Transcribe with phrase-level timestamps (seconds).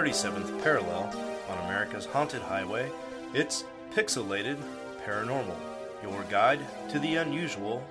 [0.00, 1.14] 37th parallel
[1.50, 2.90] on America's haunted highway,
[3.34, 3.64] it's
[3.94, 4.56] Pixelated
[5.04, 5.54] Paranormal,
[6.02, 7.84] your guide to the unusual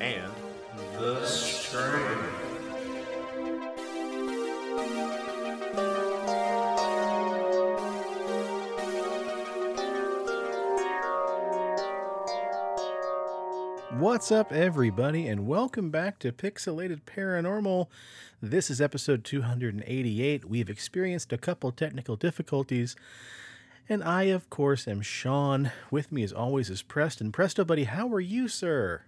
[0.00, 0.32] and
[0.96, 2.20] the strange.
[13.98, 17.88] What's up, everybody, and welcome back to Pixelated Paranormal.
[18.42, 20.44] This is episode 288.
[20.44, 22.94] We've experienced a couple technical difficulties,
[23.88, 25.72] and I, of course, am Shawn.
[25.90, 27.32] With me, as always, is Preston.
[27.32, 29.04] Presto, buddy, how are you, sir?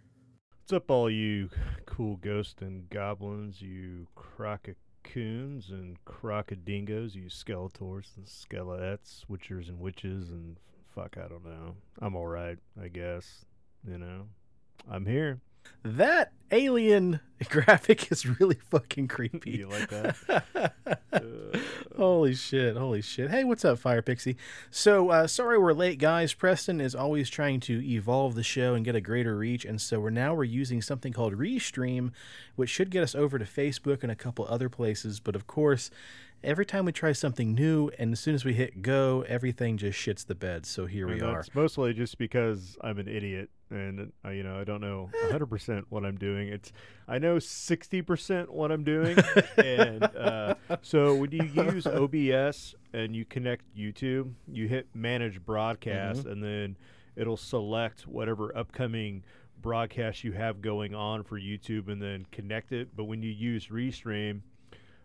[0.63, 1.51] What's up, all you
[1.85, 10.31] cool ghosts and goblins, you crococoons and crocodingos, you skeletors and skelettes, witchers and witches,
[10.31, 10.57] and
[10.95, 11.75] fuck, I don't know.
[12.01, 13.45] I'm alright, I guess.
[13.87, 14.29] You know,
[14.91, 15.43] I'm here.
[15.85, 19.53] That alien graphic is really fucking creepy.
[19.53, 20.17] You like that?
[21.13, 21.59] Uh,
[21.99, 23.29] Holy shit, holy shit.
[23.29, 24.37] Hey, what's up, Fire Pixie?
[24.71, 26.33] So, uh, sorry we're late, guys.
[26.33, 29.99] Preston is always trying to evolve the show and get a greater reach, and so
[29.99, 32.13] we're now we're using something called Restream,
[32.55, 35.19] which should get us over to Facebook and a couple other places.
[35.19, 35.91] But of course,
[36.45, 39.99] every time we try something new, and as soon as we hit go, everything just
[39.99, 40.67] shits the bed.
[40.67, 41.35] So here we and are.
[41.35, 45.85] That's mostly just because I'm an idiot and uh, you know I don't know 100%
[45.89, 46.49] what I'm doing.
[46.49, 46.73] It's
[47.07, 49.17] I know 60% what I'm doing,
[49.57, 56.21] and uh, so when you use OBS and you connect YouTube, you hit Manage Broadcast,
[56.21, 56.31] Mm-hmm.
[56.31, 56.77] and then
[57.17, 59.25] it'll select whatever upcoming
[59.61, 62.95] broadcast you have going on for YouTube, and then connect it.
[62.97, 64.43] But when you use Restream.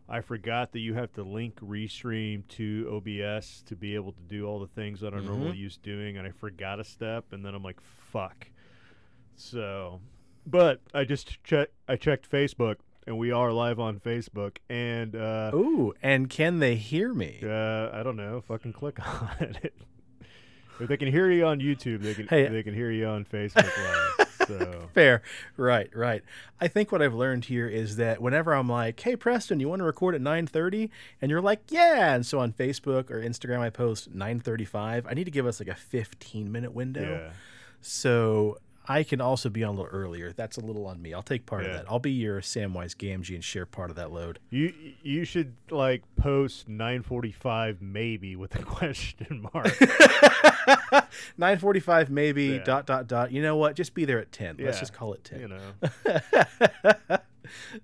[0.10, 4.46] I forgot that you have to link Restream to OBS to be able to do
[4.46, 5.26] all the things that I Mhm.
[5.28, 8.50] normally used doing, and I forgot a step, and then I'm like, "Fuck."
[9.36, 10.00] So,
[10.46, 11.70] but I just check.
[11.88, 16.76] I checked Facebook, and we are live on Facebook, and uh, Ooh, and can they
[16.76, 17.40] hear me?
[17.44, 18.42] uh, I don't know.
[18.48, 18.98] Fucking click
[19.40, 19.74] on it.
[20.80, 22.28] if they can hear you on YouTube, they can.
[22.28, 22.48] Hey.
[22.48, 24.30] they can hear you on Facebook Live.
[24.48, 25.22] so Fair.
[25.56, 26.22] Right, right.
[26.60, 29.80] I think what I've learned here is that whenever I'm like, "Hey Preston, you want
[29.80, 30.90] to record at 9:30?"
[31.22, 35.06] and you're like, "Yeah." And so on Facebook or Instagram I post 9:35.
[35.10, 37.24] I need to give us like a 15-minute window.
[37.26, 37.32] yeah.
[37.86, 38.58] So
[38.88, 40.34] I can also be on a little earlier.
[40.34, 41.14] That's a little on me.
[41.14, 41.86] I'll take part of that.
[41.90, 44.40] I'll be your Samwise Gamgee and share part of that load.
[44.50, 49.68] You you should like post 9:45 maybe with a question mark.
[51.40, 52.64] 9:45 maybe Yeah.
[52.64, 53.32] dot dot dot.
[53.32, 53.76] You know what?
[53.76, 54.58] Just be there at 10.
[54.60, 55.40] Let's just call it 10.
[55.40, 55.60] you know.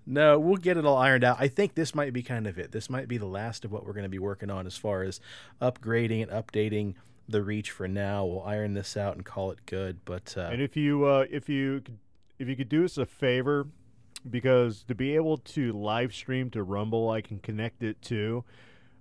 [0.05, 1.37] no, we'll get it all ironed out.
[1.39, 2.71] I think this might be kind of it.
[2.71, 5.03] This might be the last of what we're going to be working on as far
[5.03, 5.19] as
[5.61, 6.95] upgrading and updating
[7.29, 8.25] the reach for now.
[8.25, 10.03] We'll iron this out and call it good.
[10.06, 11.97] But uh, And if you uh, if you could-
[12.40, 13.67] if you could do us a favor,
[14.29, 18.45] because to be able to live stream to Rumble, I can connect it to.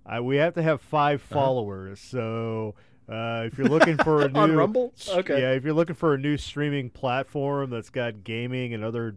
[0.05, 1.33] I, we have to have 5 Uh-huh.
[1.35, 1.99] followers.
[2.01, 2.75] So
[3.07, 4.93] uh, if you're looking for a new On Rumble?
[5.09, 5.39] Okay.
[5.41, 9.15] yeah, if you're looking for a new streaming platform that's got gaming and other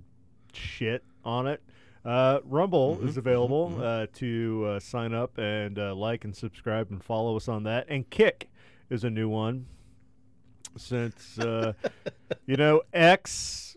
[0.52, 1.60] shit on it.
[2.04, 6.34] Uh, Rumble Mhm, is available mhm, Uh, to uh, sign up and uh, like and
[6.36, 7.86] subscribe and follow us on that.
[7.88, 8.50] And Kick
[8.92, 9.66] is a new one
[10.76, 11.72] since uh,
[12.46, 13.76] you know X.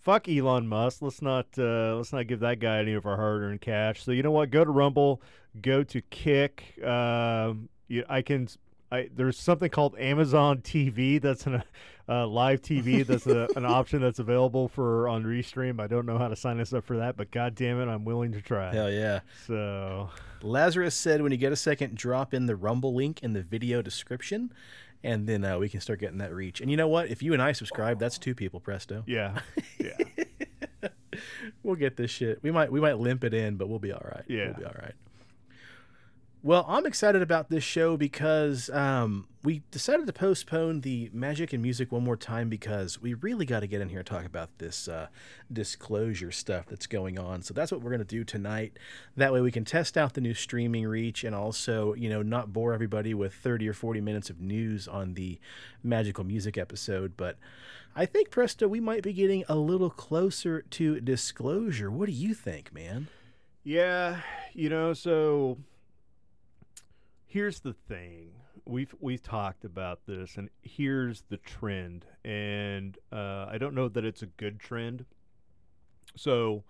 [0.00, 1.02] Fuck Elon Musk.
[1.02, 4.04] Let's not uh, let's not give that guy any of our hard-earned cash.
[4.04, 4.50] So you know what?
[4.50, 5.20] Go to Rumble.
[5.60, 6.80] Go to Kick.
[6.84, 8.48] Um, you, I can.
[8.94, 11.20] I, there's something called Amazon TV.
[11.20, 11.64] That's an
[12.08, 13.04] uh, live TV.
[13.04, 15.80] That's a, an option that's available for on Restream.
[15.80, 18.04] I don't know how to sign us up for that, but god damn it, I'm
[18.04, 18.72] willing to try.
[18.72, 19.20] hell yeah.
[19.46, 20.10] So
[20.42, 23.82] Lazarus said when you get a second, drop in the Rumble link in the video
[23.82, 24.52] description.
[25.02, 26.62] And then uh, we can start getting that reach.
[26.62, 27.10] And you know what?
[27.10, 29.02] If you and I subscribe, that's two people, presto.
[29.06, 29.38] yeah,
[29.78, 29.98] yeah.
[31.62, 32.42] we'll get this shit.
[32.42, 34.24] We might we might limp it in, but we'll be all right.
[34.28, 34.46] Yeah.
[34.46, 34.94] We'll be all right.
[36.44, 41.62] Well, I'm excited about this show because um, we decided to postpone the magic and
[41.62, 44.50] music one more time because we really got to get in here and talk about
[44.58, 45.06] this uh,
[45.50, 47.40] disclosure stuff that's going on.
[47.40, 48.78] So that's what we're going to do tonight.
[49.16, 52.52] That way we can test out the new streaming reach and also, you know, not
[52.52, 55.40] bore everybody with 30 or 40 minutes of news on the
[55.82, 57.16] magical music episode.
[57.16, 57.38] But
[57.96, 61.90] I think, Presto, we might be getting a little closer to disclosure.
[61.90, 63.08] What do you think, man?
[63.62, 64.20] Yeah,
[64.52, 65.56] you know, so
[67.34, 68.28] here's the thing.
[68.64, 72.06] We've we've talked about this and here's the trend.
[72.24, 75.04] And uh, I don't know that it's a good trend.
[76.16, 76.62] So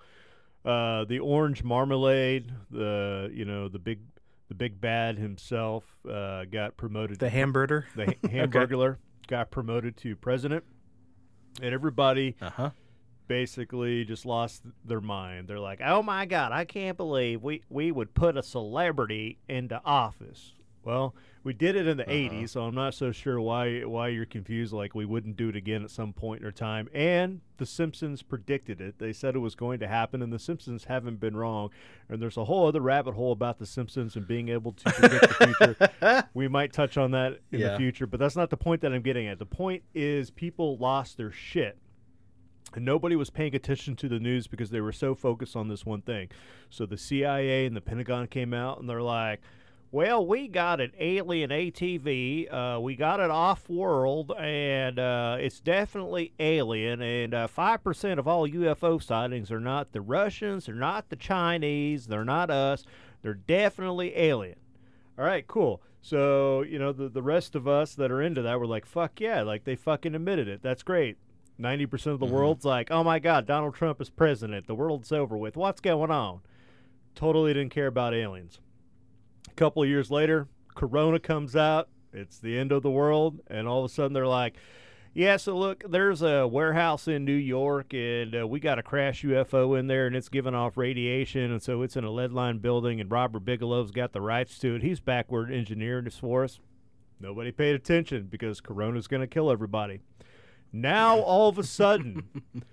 [0.64, 4.00] uh, the orange marmalade, the you know, the big
[4.48, 7.86] the big bad himself uh, got promoted The hamburger?
[7.94, 8.96] the ha- hamburglar
[9.28, 10.64] got promoted to president.
[11.62, 12.70] And everybody Uh huh.
[13.28, 15.46] basically just lost their mind.
[15.46, 19.80] They're like, "Oh my god, I can't believe we we would put a celebrity into
[19.84, 20.53] office."
[20.84, 22.12] Well, we did it in the Uh-huh.
[22.12, 25.56] 80s, so I'm not so sure why why you're confused like we wouldn't do it
[25.56, 26.88] again at some point in our time.
[26.94, 28.98] And the Simpsons predicted it.
[28.98, 31.70] They said it was going to happen and the Simpsons haven't been wrong.
[32.08, 35.38] And there's a whole other rabbit hole about the Simpsons and being able to predict
[35.38, 36.28] the future.
[36.34, 37.72] We might touch on that in Yeah.
[37.72, 39.38] the future, but that's not the point that I'm getting at.
[39.38, 41.78] The point is people lost their shit.
[42.74, 45.86] And nobody was paying attention to the news because they were so focused on this
[45.86, 46.28] one thing.
[46.70, 49.40] So the CIA and the Pentagon came out and they're like,
[49.94, 52.52] well, we got an alien ATV.
[52.52, 57.00] Uh, we got it off world, and uh, it's definitely alien.
[57.00, 62.08] And uh, 5% of all UFO sightings are not the Russians, they're not the Chinese,
[62.08, 62.82] they're not us.
[63.22, 64.56] They're definitely alien.
[65.16, 65.80] All right, cool.
[66.02, 69.20] So, you know, the, the rest of us that are into that were like, fuck
[69.20, 70.60] yeah, like they fucking admitted it.
[70.60, 71.18] That's great.
[71.60, 74.66] 90% of the world's like, oh my God, Donald Trump is president.
[74.66, 75.56] The world's over with.
[75.56, 76.40] What's going on?
[77.14, 78.58] Totally didn't care about aliens.
[79.54, 81.88] A couple of years later, Corona comes out.
[82.12, 83.38] It's the end of the world.
[83.46, 84.56] And all of a sudden they're like,
[85.12, 89.22] yeah, so look, there's a warehouse in New York, and uh, we got a crash
[89.22, 92.58] UFO in there, and it's giving off radiation, and so it's in a lead line
[92.58, 94.82] building, and Robert Bigelow's got the rights to it.
[94.82, 96.58] He's backward engineering this for us.
[97.20, 100.00] Nobody paid attention because Corona's going to kill everybody.
[100.72, 102.24] Now, all of a sudden,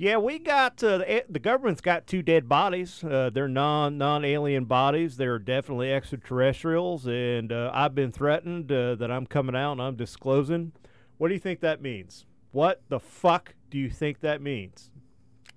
[0.00, 3.04] yeah, we got uh, the, the government's got two dead bodies.
[3.04, 5.18] Uh, they're non non alien bodies.
[5.18, 9.96] They're definitely extraterrestrials, and uh, I've been threatened uh, that I'm coming out and I'm
[9.96, 10.72] disclosing.
[11.18, 12.24] What do you think that means?
[12.50, 14.90] What the fuck do you think that means?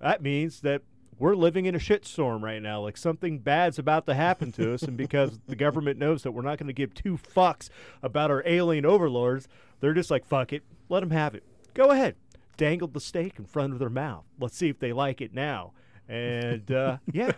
[0.01, 0.81] That means that
[1.17, 2.81] we're living in a shitstorm right now.
[2.81, 6.41] Like something bad's about to happen to us, and because the government knows that we're
[6.41, 7.69] not going to give two fucks
[8.01, 9.47] about our alien overlords,
[9.79, 11.43] they're just like, fuck it, let them have it.
[11.73, 12.17] Go ahead.
[12.57, 14.25] Dangled the steak in front of their mouth.
[14.39, 15.73] Let's see if they like it now.
[16.07, 17.31] And uh, yeah,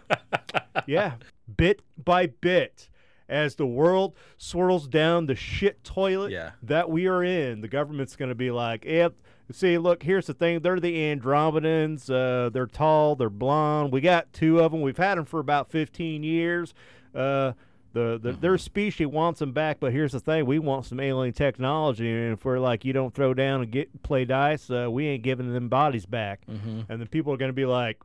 [0.87, 1.13] yeah,
[1.55, 2.89] bit by bit,
[3.29, 6.51] as the world swirls down the shit toilet Yeah.
[6.63, 9.13] that we are in, the government's going to be like, yep.
[9.51, 10.61] See, look, here's the thing.
[10.61, 12.09] They're the Andromedans.
[12.09, 13.15] Uh, they're tall.
[13.15, 13.91] They're blonde.
[13.91, 14.81] We got two of them.
[14.81, 16.73] We've had them for about 15 years.
[17.13, 17.51] Uh,
[17.95, 21.33] the, the their species wants them back, but here's the thing: we want some alien
[21.33, 25.07] technology, and if we're like, you don't throw down and get play dice, uh, we
[25.07, 26.45] ain't giving them bodies back.
[26.45, 26.81] Mm-hmm.
[26.89, 27.99] And then people are going to be like,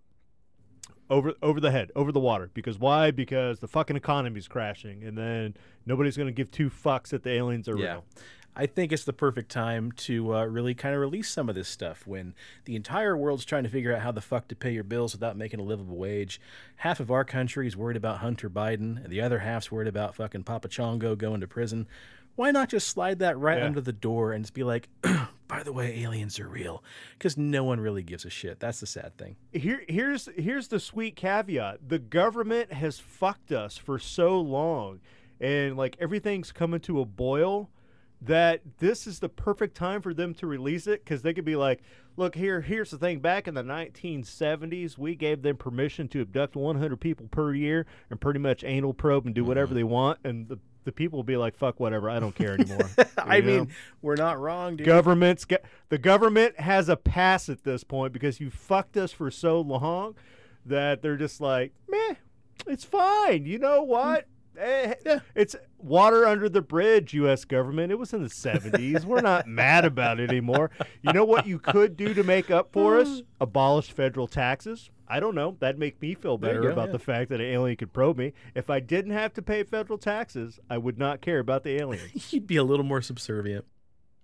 [1.10, 2.50] over over the head, over the water.
[2.54, 3.10] Because why?
[3.10, 7.30] Because the fucking economy's crashing, and then nobody's going to give two fucks that the
[7.30, 7.92] aliens are Yeah.
[7.92, 8.04] real.
[8.56, 11.68] I think it's the perfect time to uh, really kind of release some of this
[11.68, 14.84] stuff when the entire world's trying to figure out how the fuck to pay your
[14.84, 16.40] bills without making a livable wage.
[16.76, 20.14] Half of our country is worried about Hunter Biden, and the other half's worried about
[20.16, 21.86] fucking Papa Chongo going to prison.
[22.36, 23.66] Why not just slide that right Yeah.
[23.66, 24.88] under the door and just be like,
[25.48, 26.82] by the way, aliens are real?
[27.18, 28.60] Because no one really gives a shit.
[28.60, 29.36] That's the sad thing.
[29.52, 35.00] Here, here's here's the sweet caveat: the government has fucked us for so long,
[35.40, 37.68] and like everything's coming to a boil.
[38.22, 41.56] That this is the perfect time for them to release it because they could be
[41.56, 41.80] like,
[42.16, 43.20] "Look here, here's the thing.
[43.20, 48.20] Back in the 1970s, we gave them permission to abduct 100 people per year and
[48.20, 49.74] pretty much anal probe and do whatever mm-hmm.
[49.76, 52.90] they want." And the the people will be like, "Fuck whatever, I don't care anymore."
[53.18, 53.46] I know?
[53.46, 53.70] mean,
[54.02, 54.86] we're not wrong, dude.
[54.86, 59.30] governments get the government has a pass at this point because you fucked us for
[59.30, 60.14] so long
[60.64, 62.14] that they're just like, meh,
[62.66, 63.46] it's fine.
[63.46, 64.26] You know what?
[64.56, 65.20] Eh, Yeah.
[65.34, 67.44] It's water under the bridge, U.S.
[67.44, 67.92] government.
[67.92, 69.04] It was in the 70s.
[69.04, 70.70] We're not mad about it anymore.
[71.02, 73.22] You know what you could do to make up for us?
[73.40, 74.90] Abolish federal taxes.
[75.08, 75.56] I don't know.
[75.58, 76.92] That'd make me feel better go, about yeah.
[76.92, 78.32] the fact that an alien could probe me.
[78.54, 82.32] If I didn't have to pay federal taxes, I would not care about the aliens.
[82.32, 83.64] You'd be a little more subservient.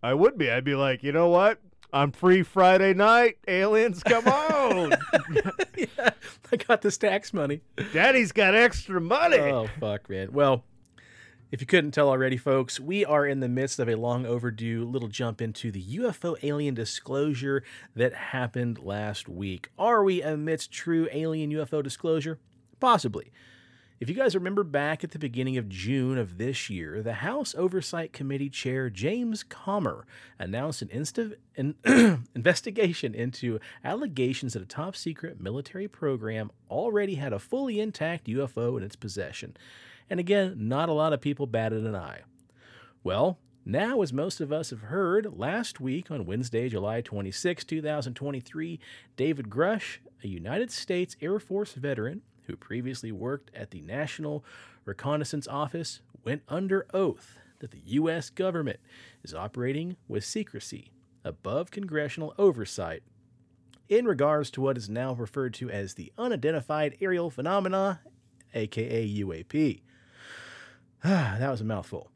[0.02, 0.48] I would be.
[0.50, 1.60] I'd be like, you know what?
[1.92, 3.38] I'm free Friday night.
[3.48, 4.90] Aliens, come on.
[5.76, 6.10] yeah,
[6.52, 7.60] I got this tax money.
[7.92, 9.38] Daddy's got extra money.
[9.38, 10.32] Oh fuck, man.
[10.32, 10.64] Well,
[11.52, 14.84] if you couldn't tell already, folks, we are in the midst of a long overdue
[14.84, 17.62] little jump into the UFO alien disclosure
[17.94, 19.70] that happened last week.
[19.78, 22.40] Are we amidst true alien UFO disclosure?
[22.80, 23.30] Possibly.
[23.98, 27.54] If you guys remember back at the beginning of June of this year, the House
[27.54, 30.04] Oversight Committee Chair James Comer
[30.38, 31.76] announced an insta- an
[32.34, 38.76] investigation into allegations that a top secret military program already had a fully intact UFO
[38.76, 39.56] in its possession.
[40.10, 42.20] And again, not a lot of people batted an eye.
[43.02, 48.78] Well, now, as most of us have heard, last week on Wednesday, July 26, 2023,
[49.16, 54.44] David Grush, a United States Air Force veteran who previously worked at the National
[54.84, 58.30] Reconnaissance Office, went under oath that the U.S.
[58.30, 58.80] government
[59.22, 60.90] is operating with secrecy
[61.24, 63.02] above congressional oversight
[63.88, 68.00] in regards to what is now referred to as the unidentified aerial phenomena,
[68.54, 69.82] aka UAP.
[71.04, 72.10] that was a mouthful.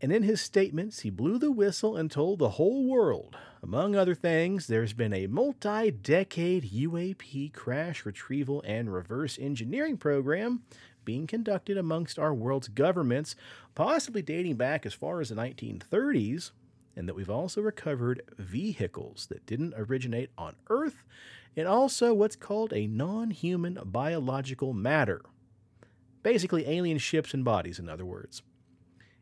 [0.00, 4.14] And in his statements, he blew the whistle and told the whole world, among other
[4.14, 10.62] things, there's been a multi decade UAP crash retrieval and reverse engineering program
[11.04, 13.34] being conducted amongst our world's governments,
[13.74, 16.50] possibly dating back as far as the 1930s,
[16.94, 21.02] and that we've also recovered vehicles that didn't originate on Earth,
[21.56, 25.22] and also what's called a non human biological matter.
[26.22, 28.42] Basically, alien ships and bodies, in other words.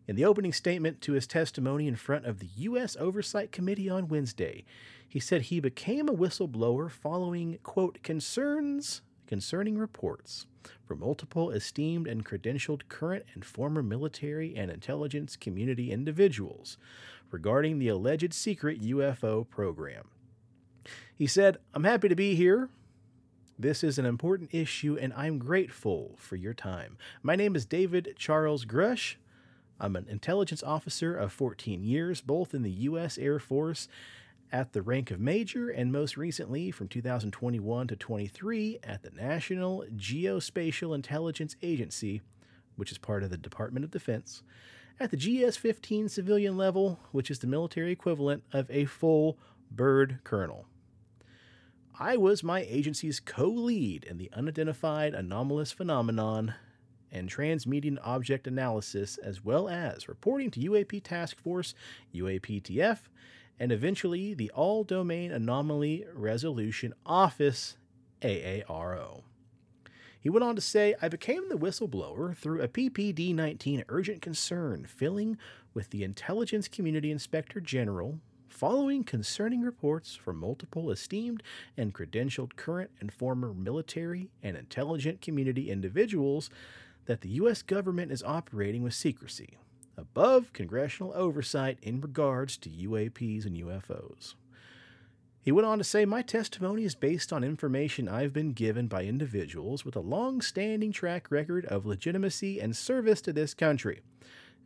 [0.09, 2.97] In the opening statement to his testimony in front of the U.S.
[3.01, 4.65] Oversight Committee on Wednesday,
[5.09, 10.47] he said he became a whistleblower following, quote, concerns concerning reports
[10.87, 16.79] from multiple esteemed and credentialed current and former military and intelligence community individuals
[17.33, 20.09] regarding the alleged secret UFO program.
[21.17, 22.69] He said, I'm happy to be here.
[23.59, 26.99] This is an important issue, and I'm grateful for your time.
[27.23, 29.17] My name is David Charles Grush.
[29.79, 33.19] I'm an intelligence officer of 14 years, both in the U.S.
[33.19, 33.89] Air Force
[34.51, 39.85] at the rank of major, and most recently from 2021 to 23 at the National
[39.95, 42.23] Geospatial Intelligence Agency,
[42.77, 44.43] which is part of the Department of Defense,
[44.99, 49.37] at the GS 15 civilian level, which is the military equivalent of a full
[49.71, 50.67] bird colonel.
[51.99, 56.55] I was my agency's co lead in the unidentified anomalous phenomenon
[57.17, 61.75] and transmedium object analysis, as well as reporting to UAP Task Force,
[62.15, 62.99] UAPTF,
[63.59, 67.77] and eventually the All Domain Anomaly Resolution Office,
[68.23, 69.23] AARO.
[70.21, 74.85] He went on to say, I became the whistleblower through a PPD 19 urgent concern
[74.85, 75.39] filling
[75.73, 78.19] with the Intelligence Community Inspector General
[78.49, 81.43] following concerning reports from multiple esteemed
[81.77, 86.49] and credentialed current and former military and intelligent community individuals
[87.07, 87.63] that the U.S.
[87.63, 89.57] government is operating with secrecy,
[89.97, 94.35] above congressional oversight in regards to UAPs and UFOs.
[95.41, 99.05] He went on to say, My testimony is based on information I've been given by
[99.05, 104.03] individuals with a long standing track record of legitimacy and service to this country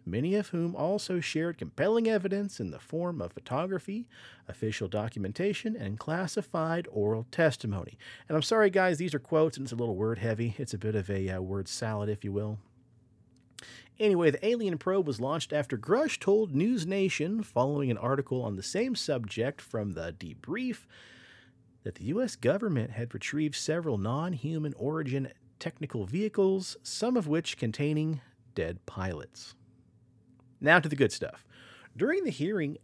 [0.04, 4.06] many of whom also shared compelling evidence in the form of photography,
[4.48, 7.98] official documentation, and classified oral testimony.
[8.28, 10.54] And I'm sorry, guys, these are quotes and it's a little word heavy.
[10.58, 12.58] It's a bit of a uh, word salad, if you will.
[13.98, 18.56] Anyway, the alien probe was launched after Grush told News Nation, following an article on
[18.56, 20.86] the same subject from the debrief,
[21.82, 22.34] that the U.S.
[22.34, 25.28] government had retrieved several non human origin
[25.58, 28.22] technical vehicles, some of which containing
[28.54, 29.54] dead pilots.
[30.60, 31.44] Now to the good stuff.
[31.96, 32.78] During the hearing,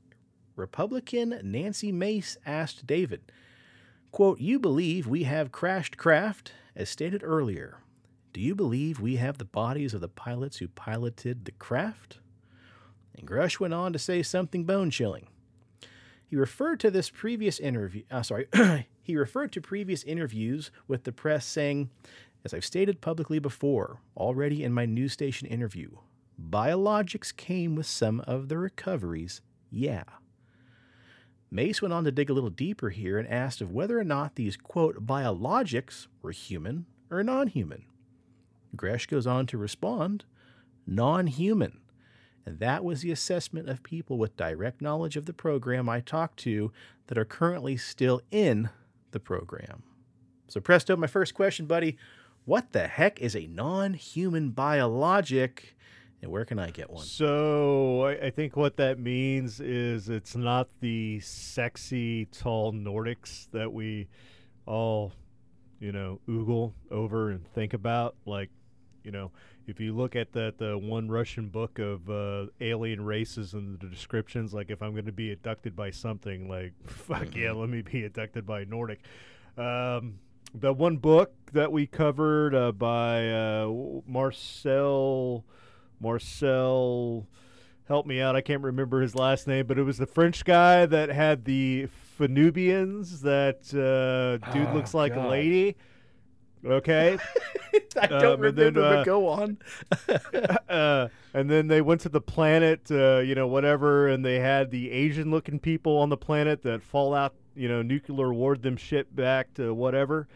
[0.56, 3.32] Republican Nancy Mace asked David,
[4.10, 7.78] quote, You believe we have crashed craft, as stated earlier.
[8.32, 12.18] Do you believe we have the bodies of the pilots who piloted the craft?
[13.16, 15.28] And Grush went on to say something bone chilling.
[16.26, 18.48] He referred to this previous interview, uh, sorry,
[19.02, 21.90] he referred to previous interviews with the press saying,
[22.44, 25.90] as I've stated publicly before, already in my NewsNation interview,
[26.40, 29.40] biologics came with some of the recoveries,
[29.70, 30.04] yeah.
[31.50, 34.34] Mace went on to dig a little deeper here and asked of whether or not
[34.34, 37.84] these, quote, biologics were human or non human.
[38.76, 40.24] Grush goes on to respond,
[40.86, 41.80] non human.
[42.44, 46.38] And that was the assessment of people with direct knowledge of the program I talked
[46.40, 46.72] to
[47.08, 48.70] that are currently still in
[49.10, 49.82] the program.
[50.48, 51.96] So, Presto, my first question, buddy.
[52.44, 55.76] What the heck is a non human biologic?
[56.26, 57.04] And where can I get one?
[57.04, 63.72] So I, I, think what that means is it's not the sexy tall Nordics that
[63.72, 64.08] we
[64.66, 65.12] all,
[65.78, 68.16] you know, oogle over and think about.
[68.26, 68.50] Like,
[69.04, 69.30] you know,
[69.68, 73.86] if you look at that the one Russian book of uh, alien races and the
[73.86, 77.38] descriptions, like if I'm going to be abducted by something, like fuck mm-hmm.
[77.38, 78.98] yeah, let me be abducted by Nordic.
[79.56, 80.18] Um,
[80.52, 83.72] the one book that we covered uh, by uh,
[84.08, 85.44] Marcel
[86.00, 87.26] Marcel
[87.88, 88.36] help me out.
[88.36, 91.88] I can't remember his last name, but it was the French guy that had the
[92.18, 93.20] Fenubians.
[93.20, 95.26] That uh, dude oh, looks like God.
[95.26, 95.76] a lady.
[96.64, 97.18] Okay.
[98.00, 99.58] I don't um, remember, then, uh, but go on.
[100.68, 104.70] uh, and then they went to the planet, uh, you know, whatever, and they had
[104.70, 109.54] the Asian-looking people on the planet that Fallout, you know, nuclear ward them shit back
[109.54, 110.26] to whatever.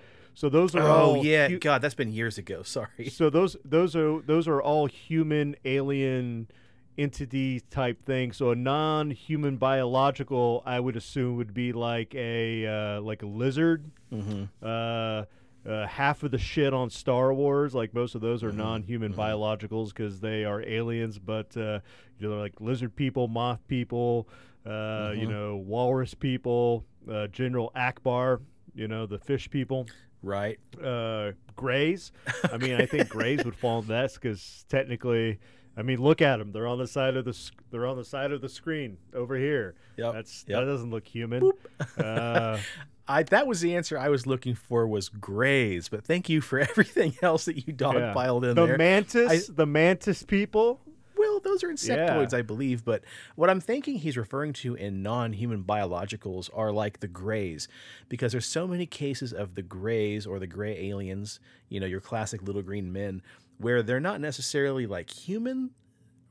[0.40, 1.10] So those are oh, all.
[1.18, 2.62] Oh yeah, hu- God, that's been years ago.
[2.76, 3.10] Sorry.
[3.10, 6.48] So those those are those are all human alien
[6.96, 8.32] entity type thing.
[8.32, 13.90] So a non-human biological, I would assume, would be like a uh, like a lizard.
[14.10, 14.44] Mm-hmm.
[14.66, 15.24] Uh,
[15.70, 19.12] uh, half of the shit on Star Wars, like most of those, are Mhm, non-human
[19.12, 19.16] mhm.
[19.18, 21.80] biologicals because they are aliens, but uh,
[22.18, 24.26] you know, like lizard people, moth people,
[24.64, 25.28] uh, you Mhm.
[25.28, 28.40] know, walrus people, uh, General Ackbar,
[28.74, 29.86] you know, the fish people,
[30.22, 30.58] Right.
[30.82, 32.12] uh, grays.
[32.50, 35.38] I mean, I think grays would fall in that because technically,
[35.76, 36.52] I mean, look at them.
[36.52, 39.36] They're on the side of the sc- they're on the side of the screen over
[39.36, 39.74] here.
[39.96, 40.12] Yep.
[40.14, 40.60] That's yep.
[40.60, 41.52] that doesn't look human.
[41.98, 42.58] Uh,
[43.08, 46.58] I that was the answer I was looking for was grays, but thank you for
[46.70, 48.12] everything else that you dog yeah.
[48.14, 48.74] piled in the there.
[48.74, 50.80] The mantis, the mantis people.
[51.42, 52.38] Well, those are insectoids, Yeah.
[52.38, 53.02] I believe, but
[53.36, 57.68] what I'm thinking he's referring to in non-human biologicals are like the grays,
[58.08, 62.00] because there's so many cases of the grays or the gray aliens, you know, your
[62.00, 63.22] classic little green men,
[63.58, 65.70] where they're not necessarily like human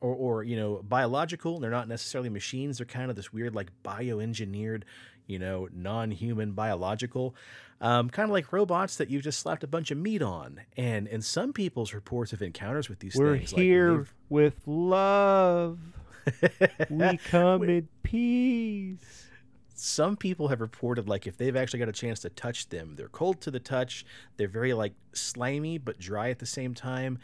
[0.02, 1.60] or, or you know, biological.
[1.60, 2.78] They're not necessarily machines.
[2.78, 4.84] They're kind of this weird, like bioengineered,
[5.30, 7.36] you know, non-human biological,
[7.82, 10.60] um, kind of like robots that you've just slapped a bunch of meat on.
[10.76, 15.80] And in some people's reports of encounters with these We're things, here they've- with love.
[16.90, 19.28] we come in peace.
[19.74, 23.08] some people have reported like if they've actually got a chance to touch them they're
[23.08, 24.06] cold to the touch
[24.38, 27.18] they're very like slimy but dry at the same time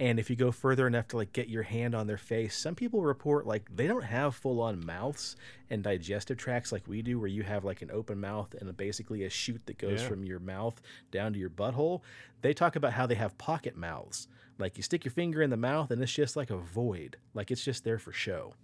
[0.00, 2.74] and if you go further enough to like get your hand on their face some
[2.74, 5.36] people report like they don't have full on mouths
[5.68, 9.22] and digestive tracts like we do where you have like an open mouth and basically
[9.24, 10.08] a chute that goes Yeah.
[10.08, 10.80] from your mouth
[11.12, 12.00] down to your butthole.
[12.42, 14.26] They talk about how they have pocket mouths.
[14.58, 17.18] Like you stick your finger in the mouth and it's just like a void.
[17.34, 18.54] Like it's just there for show.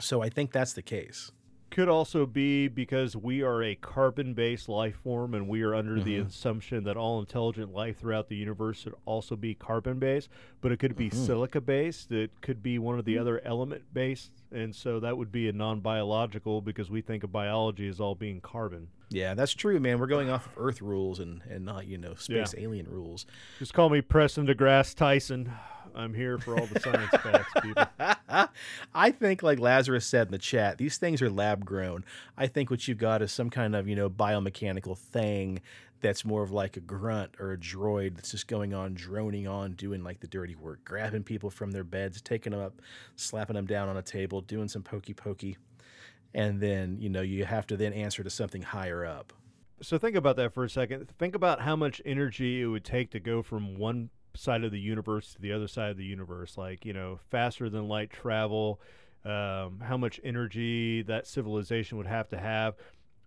[0.00, 1.30] So i think that's the case
[1.72, 5.98] Could also be because we are a carbon based life form and we are under
[6.02, 6.26] the Mhm.
[6.26, 10.28] assumption that all intelligent life throughout the universe should also be carbon based,
[10.60, 11.14] but it could be Mhm.
[11.14, 12.12] silica based.
[12.12, 13.14] It could be one of Mm-hmm.
[13.14, 14.32] the other element based.
[14.50, 18.14] And so that would be a non biological because we think of biology as all
[18.16, 18.88] being carbon.
[19.08, 19.98] Yeah, that's true, man.
[19.98, 23.24] We're going off of Earth rules and, and not, you know, space alien rules.
[23.58, 25.50] Just call me Preston DeGrasse Tyson.
[25.94, 27.84] I'm here for all the science facts, people.
[28.94, 32.04] I think, like Lazarus said in the chat, these things are lab grown.
[32.36, 35.60] I think what you've got is some kind of, you know, biomechanical thing
[36.00, 39.72] that's more of like a grunt or a droid that's just going on, droning on,
[39.72, 42.82] doing like the dirty work, grabbing people from their beds, taking them up,
[43.16, 45.56] slapping them down on a table, doing some pokey pokey.
[46.34, 49.32] And then, you know, you have to then answer to something higher up.
[49.80, 51.08] So think about that for a second.
[51.18, 54.80] Think about how much energy it would take to go from one side of the
[54.80, 56.56] universe to the other side of the universe.
[56.58, 58.80] Like you know, faster than light travel.
[59.24, 62.74] Um, how much energy that civilization would have to have.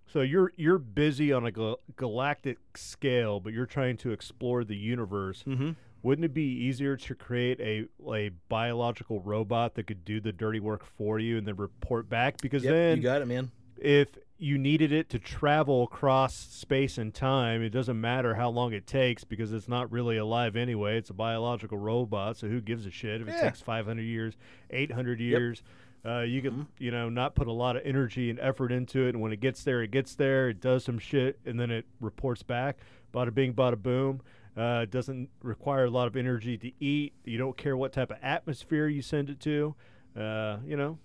[0.08, 4.76] So you're you're busy on a gal- galactic scale, but you're trying to explore the
[4.76, 5.44] universe.
[5.48, 5.72] Mm-hmm.
[6.04, 10.60] Wouldn't it be easier to create a a biological robot that could do the dirty
[10.60, 12.38] work for you and then report back?
[12.42, 13.52] Because Yep, then you got it, man.
[13.78, 18.74] If you needed it to travel across space and time, it doesn't matter how long
[18.74, 20.98] it takes because it's not really alive anyway.
[20.98, 23.42] It's a biological robot, so who gives a shit if it Yeah.
[23.44, 24.36] takes 500 years,
[24.70, 25.64] 800 years?
[26.06, 26.66] Uh, you can, Mhm.
[26.78, 29.40] you know, not put a lot of energy and effort into it, and when it
[29.40, 30.50] gets there, it gets there.
[30.50, 32.78] It does some shit, and then it reports back.
[33.14, 34.22] Bada bing, bada boom.
[34.58, 37.14] Uh, it doesn't require a lot of energy to eat.
[37.24, 39.76] You don't care what type of atmosphere you send it to.
[40.16, 41.00] Uh, you know,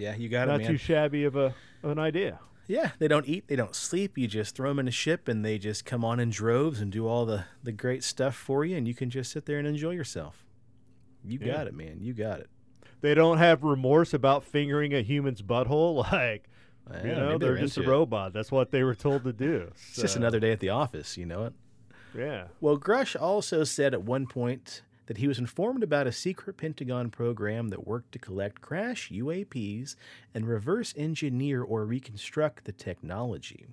[0.00, 2.40] Yeah, you got it, not too shabby of a of an idea.
[2.66, 4.16] Yeah, they don't eat, they don't sleep.
[4.16, 6.92] You just throw them in a ship and they just come on in droves and
[6.92, 9.66] do all the, the great stuff for you, and you can just sit there and
[9.66, 10.44] enjoy yourself.
[11.24, 11.52] You Yeah.
[11.52, 11.98] got it, man.
[12.00, 12.48] You got it.
[13.00, 16.04] they don't have remorse about fingering a human's butthole.
[16.12, 18.32] Like, you know, maybe they're just a robot.
[18.32, 19.68] That's what they were told to do.
[19.72, 21.52] It's just another day at the office, you know it?
[22.16, 22.44] Yeah.
[22.60, 27.10] Well, Grush also said at one point that he was informed about a secret Pentagon
[27.10, 29.96] program that worked to collect crash UAPs
[30.32, 33.66] and reverse engineer or reconstruct the technology.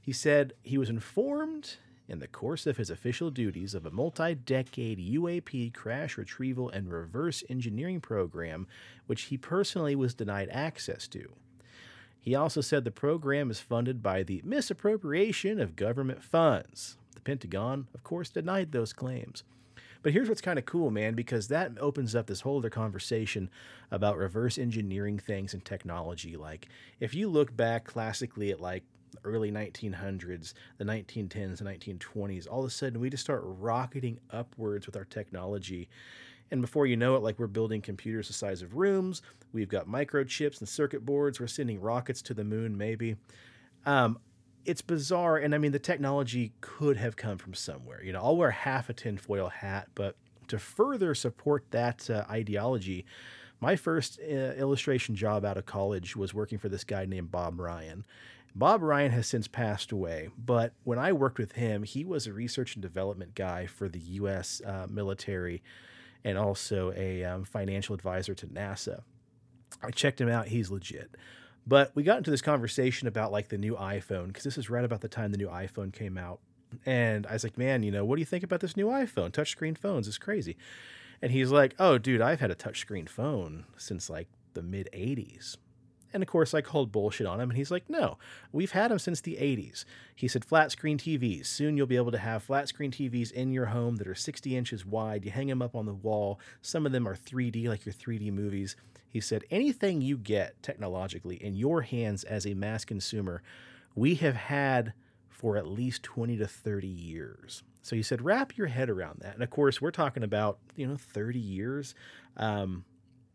[0.00, 1.76] He said he was informed
[2.08, 6.90] in the course of his official duties of a multi decade UAP crash retrieval and
[6.90, 8.66] reverse engineering program,
[9.06, 11.34] which he personally was denied access to.
[12.18, 16.96] He also said the program is funded by the misappropriation of government funds.
[17.14, 19.44] The Pentagon, of course, denied those claims.
[20.04, 23.48] But here's what's kind of cool, man, because that opens up this whole other conversation
[23.90, 26.36] about reverse engineering things and technology.
[26.36, 26.68] Like,
[27.00, 28.84] if you look back classically at like
[29.24, 34.84] early 1900s, the 1910s, the 1920s, all of a sudden we just start rocketing upwards
[34.84, 35.88] with our technology.
[36.50, 39.22] And before you know it, like we're building computers the size of rooms,
[39.54, 43.16] we've got microchips and circuit boards, we're sending rockets to the moon, maybe.
[43.86, 44.18] Um,
[44.64, 48.02] it's bizarre, and I mean, the technology could have come from somewhere.
[48.02, 50.16] You know, I'll wear half a tinfoil hat, but
[50.48, 53.04] to further support that uh, ideology,
[53.60, 57.58] My first uh, illustration job out of college was working for this guy named Bob
[57.58, 58.04] Ryan.
[58.54, 62.32] Bob Ryan has since passed away, but when I worked with him, he was a
[62.32, 64.60] research and development guy for the U.S.
[64.64, 65.62] Uh, military
[66.24, 69.02] and also a um, financial advisor to NASA.
[69.82, 71.16] I checked him out; he's legit.
[71.66, 74.84] But we got into this conversation about like the new iPhone because this is right
[74.84, 76.40] about the time the new iPhone came out,
[76.84, 79.30] and I was like, "Man, you know, what do you think about this new iPhone?
[79.30, 80.56] Touchscreen phones is crazy."
[81.22, 85.56] And he's like, "Oh, dude, I've had a touchscreen phone since like the mid '80s."
[86.14, 88.18] And of course, I called bullshit on him, and he's like, no,
[88.52, 89.84] we've had them since the 80s.
[90.14, 91.46] He said, flat screen TVs.
[91.46, 94.56] Soon you'll be able to have flat screen TVs in your home that are 60
[94.56, 95.24] inches wide.
[95.24, 96.38] You hang them up on the wall.
[96.62, 98.76] Some of them are 3D, like your 3D movies.
[99.10, 103.42] He said, anything you get technologically in your hands as a mass consumer,
[103.96, 104.92] we have had
[105.28, 107.64] for at least 20 to 30 years.
[107.82, 109.34] So he said, wrap your head around that.
[109.34, 111.94] And of course, we're talking about, you know, 30 years.
[112.36, 112.84] Um,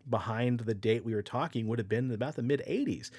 [0.09, 3.11] behind the date we were talking would have been about the mid 80s.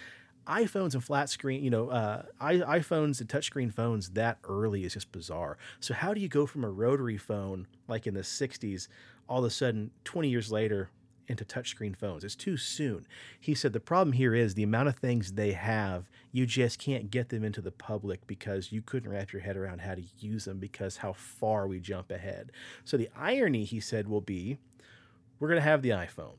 [0.47, 5.13] iPhones and flat screen, you know, uh, iPhones and touchscreen phones that early is just
[5.13, 5.59] bizarre.
[5.81, 8.89] So, how do you go from a rotary phone like in the 60s
[9.29, 10.91] all of a sudden 20 years later
[11.29, 12.25] into touchscreen phones?
[12.25, 13.07] It's too soon.
[13.39, 17.11] He said the problem here is the amount of things they have, you just can't
[17.11, 20.47] get them into the public because you couldn't wrap your head around how to use
[20.47, 22.51] them because how far we jump ahead.
[22.85, 24.59] So, the irony, he said, will be
[25.41, 26.37] we're going to have the iPhone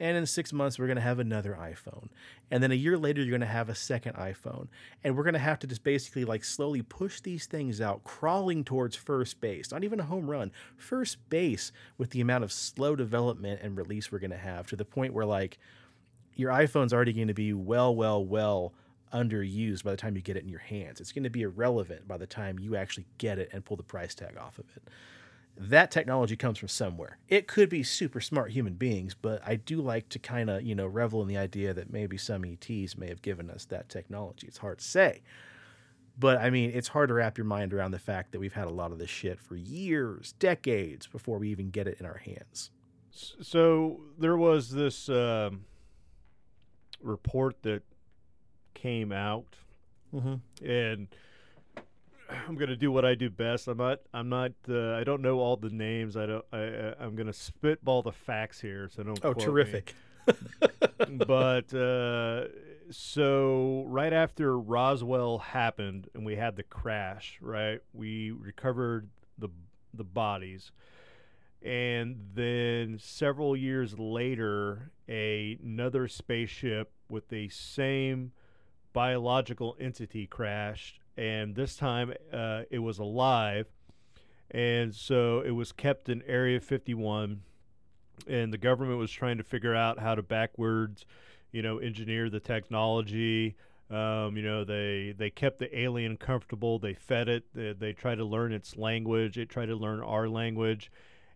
[0.00, 2.08] and in six months, we're going to have another iPhone.
[2.50, 4.68] And then a year later, you're going to have a second iPhone.
[5.04, 8.64] And we're going to have to just basically like slowly push these things out, crawling
[8.64, 12.96] towards first base, not even a home run, first base with the amount of slow
[12.96, 15.58] development and release we're going to have to the point where like
[16.34, 18.72] your iPhone's already going to be well, well, well
[19.12, 21.00] underused by the time you get it in your hands.
[21.00, 23.82] It's going to be irrelevant by the time you actually get it and pull the
[23.82, 24.82] price tag off of it
[25.56, 27.18] that technology comes from somewhere.
[27.28, 30.74] It could be super smart human beings, but I do like to kind of, you
[30.74, 34.46] know, revel in the idea that maybe some ETs may have given us that technology.
[34.46, 35.22] It's hard to say.
[36.18, 38.66] But I mean, it's hard to wrap your mind around the fact that we've had
[38.66, 42.18] a lot of this shit for years, decades before we even get it in our
[42.18, 42.70] hands.
[43.10, 45.64] So there was this um,
[47.02, 47.82] report that
[48.74, 49.56] came out,
[50.14, 50.34] mm-hmm.
[50.64, 51.08] and
[52.48, 53.68] I'm gonna do what I do best.
[53.68, 54.00] I'm not.
[54.12, 54.52] I'm not.
[54.68, 56.16] Uh, I don't know all the names.
[56.16, 56.44] I don't.
[56.52, 59.20] I, I'm gonna spitball the facts here, so don't.
[59.24, 59.94] Oh, terrific!
[61.26, 62.44] but uh,
[62.90, 67.80] so right after Roswell happened and we had the crash, right?
[67.92, 69.48] We recovered the
[69.94, 70.72] the bodies,
[71.62, 78.32] and then several years later, a, another spaceship with the same
[78.92, 83.66] biological entity crashed and this time uh, it was alive,
[84.50, 87.42] and so it was kept in Area 51,
[88.26, 91.04] and the government was trying to figure out how to backwards,
[91.52, 93.54] you know, engineer the technology.
[93.90, 96.78] Um, you know, they they kept the alien comfortable.
[96.78, 97.44] They fed it.
[97.54, 99.36] They, they tried to learn its language.
[99.36, 100.90] It tried to learn our language,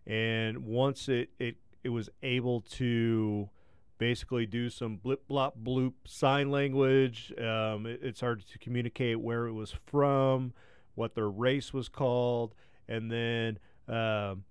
[0.07, 3.49] and once it it it was able to
[3.97, 7.33] basically do some blip blop bloop sign language.
[7.37, 10.53] Um, it, it, started to communicate where it was from,
[10.95, 12.55] what their race was called,
[12.87, 14.43] and then um,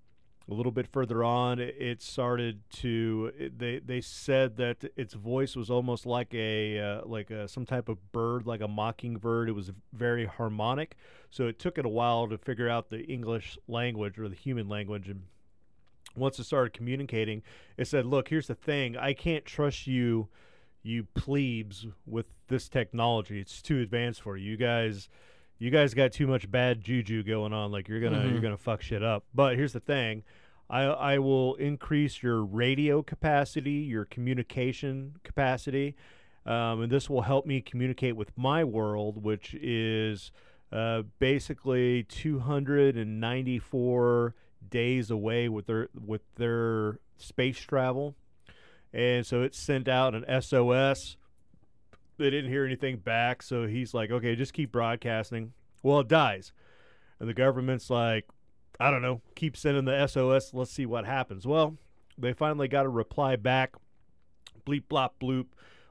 [0.48, 3.32] a little bit further on, it, it started to.
[3.38, 7.64] It, they they said that its voice was almost like a uh, like a, some
[7.64, 9.48] type of bird, like a mockingbird.
[9.48, 10.96] It was very harmonic,
[11.30, 14.68] so it took it a while to figure out the English language or the human
[14.68, 15.22] language and
[16.16, 17.42] once it started communicating,
[17.76, 18.96] it said, "Look, here's the thing.
[18.96, 20.28] I can't trust you,
[20.82, 23.40] you plebes, with this technology.
[23.40, 24.52] It's too advanced for you.
[24.52, 25.08] You guys,
[25.58, 27.72] you guys got too much bad juju going on.
[27.72, 28.32] Like you're gonna, mm-hmm.
[28.32, 29.24] you're gonna fuck shit up.
[29.34, 30.22] But here's the thing."
[30.70, 35.94] I, I will increase your radio capacity, your communication capacity,
[36.46, 40.32] um, and this will help me communicate with my world, which is
[40.72, 44.34] uh, basically 294
[44.70, 48.14] days away with their with their space travel,
[48.92, 51.16] and so it sent out an SOS.
[52.16, 56.52] They didn't hear anything back, so he's like, "Okay, just keep broadcasting." Well, it dies,
[57.18, 58.26] and the government's like,
[58.78, 60.54] "I don't know, keep sending the SOS.
[60.54, 61.76] Let's see what happens." Well,
[62.16, 63.74] they finally got a reply back.
[64.64, 65.46] Bleep blop bloop.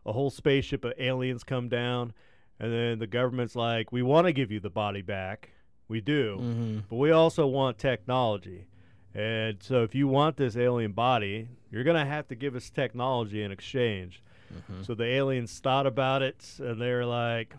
[0.05, 2.13] A whole spaceship of aliens come down,
[2.59, 5.51] and then the government's like, "We want to give you the body back."
[5.93, 6.38] We do.
[6.41, 6.79] Mm-hmm.
[6.89, 8.65] But we also want technology.
[9.13, 12.71] And so if you want this alien body, you're going to have to give us
[12.71, 14.23] technology in exchange.
[14.51, 14.82] Mm-hmm.
[14.82, 17.53] So the aliens thought about it and they're like,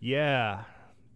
[0.00, 0.62] yeah.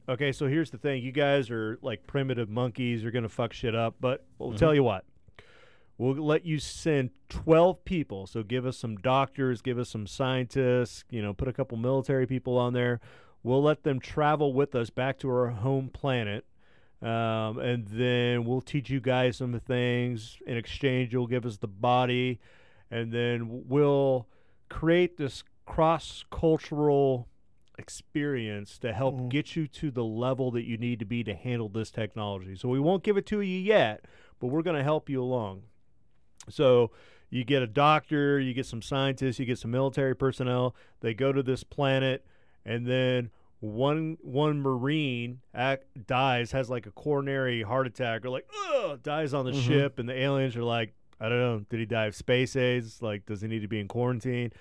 [0.06, 1.02] Okay, so here's the thing.
[1.02, 3.02] You guys are like primitive monkeys.
[3.02, 3.94] You're going to fuck shit up.
[3.98, 4.58] But we'll mm-hmm.
[4.58, 5.06] tell you what.
[5.96, 8.26] We'll let you send 12 people.
[8.26, 12.26] So give us some doctors, give us some scientists, you know, put a couple military
[12.26, 13.00] people on there.
[13.44, 16.46] We'll let them travel with us back to our home planet.
[17.02, 20.38] Um, and then we'll teach you guys some things.
[20.46, 22.40] In exchange, you'll give us the body.
[22.90, 24.26] And then we'll
[24.70, 27.28] create this cross cultural
[27.78, 29.28] experience to help Mhm.
[29.28, 32.54] get you to the level that you need to be to handle this technology.
[32.56, 34.06] So we won't give it to you yet,
[34.40, 35.64] but we're going to help you along.
[36.48, 36.92] So
[37.30, 40.74] you get a doctor, you get some scientists, you get some military personnel.
[41.00, 42.24] They go to this planet,
[42.64, 48.46] and then one one marine act, dies, has like a coronary heart attack, or like
[48.74, 49.62] ugh, dies on the Mhm.
[49.66, 53.00] ship, and the aliens are like, I don't know, did he die of space AIDS?
[53.00, 54.52] Like, does he need to be in quarantine?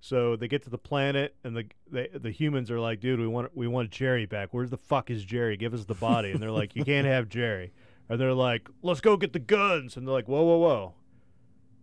[0.00, 3.26] So they get to the planet, and the they, the humans are like, dude, we
[3.26, 4.52] want we want Jerry back.
[4.52, 5.56] Where's the fuck is Jerry?
[5.56, 6.30] Give us the body.
[6.32, 7.72] And they're like, you can't have Jerry.
[8.08, 9.96] And they're like, let's go get the guns.
[9.96, 10.94] And they're like, whoa, whoa, whoa.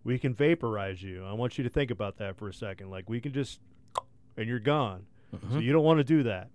[0.04, 1.24] We can vaporize you.
[1.24, 2.90] I want you to think about that for a second.
[2.90, 3.58] Like, we can just,
[4.36, 5.06] and you're gone.
[5.52, 6.48] So you don't want to do that.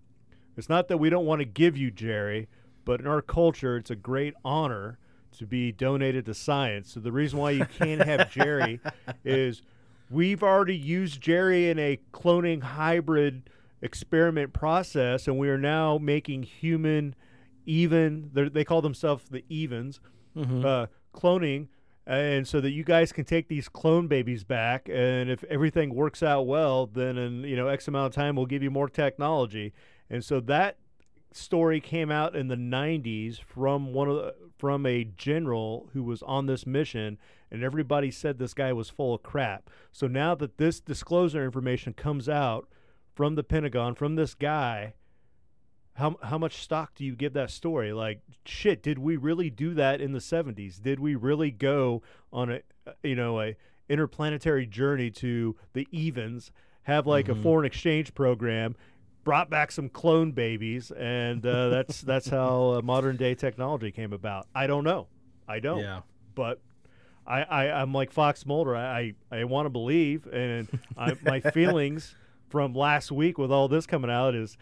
[0.57, 2.47] It's not that we don't want to give you Jerry,
[2.85, 4.97] but in our culture, it's a great honor
[5.37, 6.93] to be donated to science.
[6.93, 8.79] So the reason why you can't have Jerry
[9.25, 9.61] is
[10.09, 13.49] we've already used Jerry in a cloning hybrid
[13.81, 17.15] experiment process, and we are now making human
[17.65, 18.29] even.
[18.33, 19.99] they're- call themselves the Ebens
[20.37, 20.63] Mhm.
[20.65, 21.67] uh, cloning,
[22.07, 26.21] and so that you guys can take these clone babies back, and if everything works
[26.21, 29.73] out well, then in you know X amount of time we'll give you more technology,
[30.09, 30.77] and so that
[31.31, 36.23] story came out in the 90s from one of the, from a general who was
[36.23, 37.17] on this mission
[37.51, 39.69] and everybody said this guy was full of crap.
[39.91, 42.69] So now that this disclosure information comes out
[43.13, 44.93] from the pentagon from this guy
[45.95, 47.91] how how much stock do you give that story?
[47.93, 50.81] Like, shit, did we really do that in the 70s?
[50.81, 52.61] Did we really go on a
[53.03, 53.55] you know a
[53.89, 56.51] interplanetary journey to the Ebens,
[56.83, 57.43] have like a Mhm.
[57.43, 58.75] foreign exchange program,
[59.23, 64.11] brought back some clone babies, and uh, that's that's how uh, modern day technology came
[64.13, 64.47] about.
[64.53, 65.07] I don't know,
[65.47, 66.01] I don't, Yeah.
[66.35, 66.61] but.
[67.27, 68.75] I, I, I'm like Fox Mulder.
[68.75, 72.13] I, I, I want to believe, and I, my feelings
[72.49, 74.59] from last week with all this coming out is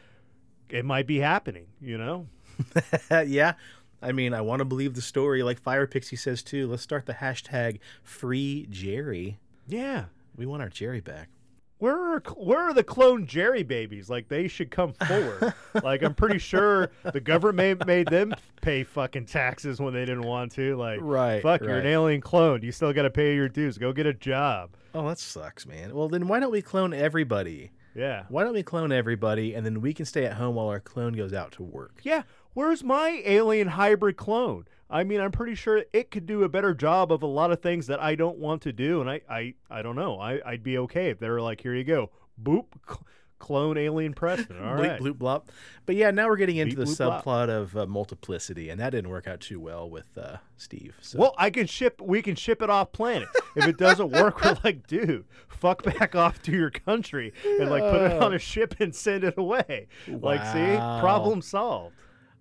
[0.70, 2.28] it might be happening, you know?
[3.26, 3.54] yeah.
[4.02, 5.44] I mean, I want to believe the story.
[5.44, 6.68] Like Fire Pixie says too.
[6.68, 9.40] Let's start the hashtag free Jerry.
[9.68, 10.06] Yeah.
[10.36, 11.30] We want our Jerry back.
[11.78, 14.10] Where are where are the clone Jerry babies?
[14.10, 15.54] Like they should come forward.
[15.84, 20.54] like I'm pretty sure the government made them pay fucking taxes when they didn't want
[20.54, 20.78] to.
[20.78, 22.62] Like Right, fuck, you're an alien clone.
[22.62, 23.78] You still got to pay your dues.
[23.78, 24.70] Go get a job.
[24.94, 25.94] Oh, that sucks, man.
[25.94, 27.72] Well, then why don't we clone everybody?
[27.96, 28.24] Yeah.
[28.30, 31.14] Why don't we clone everybody and then we can stay at home while our clone
[31.14, 32.02] goes out to work?
[32.04, 32.24] Yeah.
[32.54, 34.66] Where's my alien hybrid clone?
[34.90, 37.62] I mean, I'm pretty sure it could do a better job of a lot of
[37.62, 40.20] things that I don't want to do, and I, I, I don't know.
[40.20, 43.04] I, I'd be okay if they were like, here you go, boop, cl-
[43.44, 44.58] clone alien Preston.
[44.58, 45.00] All Bleep, right.
[45.02, 45.44] bloop, blop.
[45.86, 47.24] But yeah, now we're getting into Bleep, the bloop, blop.
[47.24, 50.96] subplot of uh, multiplicity, and that didn't work out too well with uh, Steve.
[51.02, 51.20] So.
[51.20, 52.00] Well, I can ship.
[52.00, 53.28] We can ship it off planet.
[53.58, 57.84] if it doesn't work, we're like, dude, fuck back off to your country and like
[57.84, 59.88] put it on a ship and send it away.
[60.08, 61.96] Like, see, problem solved.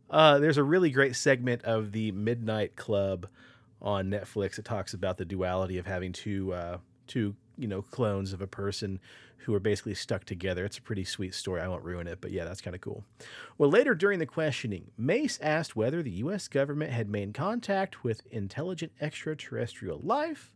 [0.09, 3.27] Uh, there's a really great segment of the Midnight Club
[3.81, 8.33] on Netflix It talks about the duality of having two, uh, two, you know, clones
[8.33, 9.01] of a person
[9.39, 10.65] who are basically stuck together.
[10.65, 11.61] It's a pretty sweet story.
[11.61, 13.05] I won't ruin it, but yeah, that's kind of cool.
[13.59, 16.49] Well, later during the questioning, Mace asked whether the U.S.
[16.49, 20.53] government had made contact with intelligent extraterrestrial life.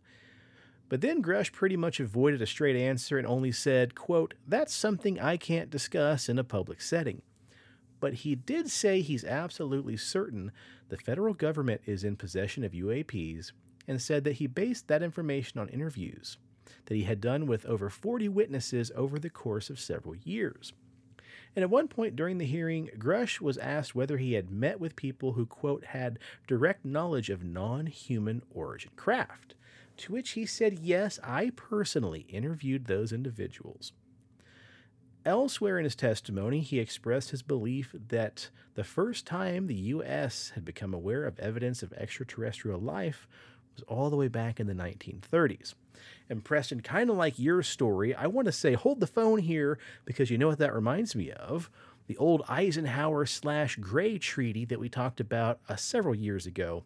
[0.89, 5.19] But then Grush pretty much avoided a straight answer and only said, quote, that's something
[5.19, 7.23] I can't discuss in a public setting
[8.01, 10.53] but he did say he's absolutely certain
[10.89, 13.53] the federal government is in possession of UAPs
[13.89, 16.39] and said that he based that information on interviews
[16.87, 20.73] that he had done with over 40 witnesses over the course of several years.
[21.55, 24.95] And at one point during the hearing, Grush was asked whether he had met with
[24.95, 29.55] people who, quote, had direct knowledge of non human origin craft.
[29.99, 33.93] To which he said, Yes, I personally interviewed those individuals.
[35.25, 40.53] Elsewhere in his testimony, he expressed his belief that the first time the U.S.
[40.55, 43.27] had become aware of evidence of extraterrestrial life
[43.77, 45.75] was all the way back in the 1930s.
[46.29, 49.79] And Preston, kind of like your story, I want to say hold the phone here
[50.05, 51.71] because you know what that reminds me of?
[52.07, 56.85] The old Eisenhower slash Gray Treaty that we talked about uh, several years ago.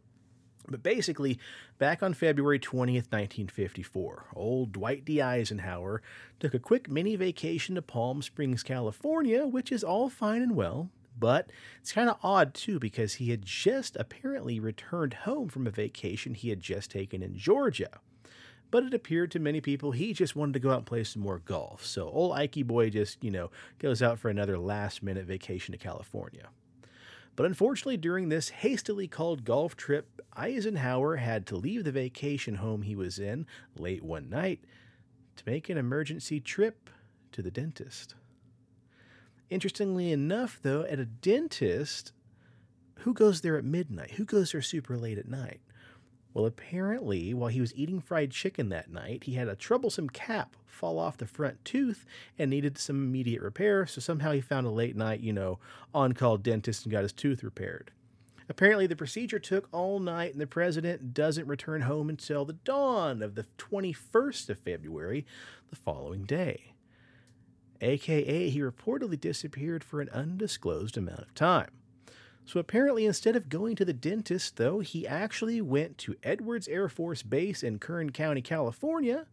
[0.69, 1.39] But basically,
[1.79, 5.21] back on February 20th, 1954, old Dwight D.
[5.21, 6.03] Eisenhower
[6.39, 10.91] took a quick mini vacation to Palm Springs, California, which is all fine and well.
[11.21, 15.71] But it's kind of odd too because he had just apparently returned home from a
[15.71, 18.01] vacation he had just taken in Georgia.
[18.71, 21.23] But it appeared to many people he just wanted to go out and play some
[21.23, 21.85] more golf.
[21.85, 25.79] So old Ikey boy just, you know, goes out for another last minute vacation to
[25.79, 26.49] California.
[27.37, 32.83] But unfortunately, during this hastily called golf trip, Eisenhower had to leave the vacation home
[32.83, 34.61] he was in late one night
[35.37, 36.91] to make an emergency trip
[37.33, 38.15] to the dentist.
[39.51, 42.13] Interestingly enough, though, at a dentist,
[43.01, 44.13] who goes there at midnight?
[44.13, 45.61] Who goes there super late at night?
[46.33, 50.55] Well, apparently, while he was eating fried chicken that night, he had a troublesome cap
[50.65, 52.07] fall off the front tooth
[52.39, 55.59] and needed some immediate repair, so somehow he found a late night, you know,
[55.93, 57.91] on call dentist and got his tooth repaired.
[58.49, 63.23] Apparently, the procedure took all night, and the president doesn't return home until the dawn
[63.23, 65.27] of the 21st of February,
[65.71, 66.70] the following day.
[67.81, 71.71] AKA, he reportedly disappeared for an undisclosed amount of time.
[72.45, 76.89] So apparently, instead of going to the dentist, though, he actually went to Edwards Air
[76.89, 79.27] Force Base in Kern County, California.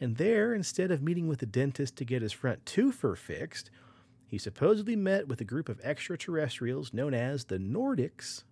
[0.00, 3.70] And there, instead of meeting with the dentist to get his front tooth fixed,
[4.26, 8.44] he supposedly met with a group of extraterrestrials known as the Nordics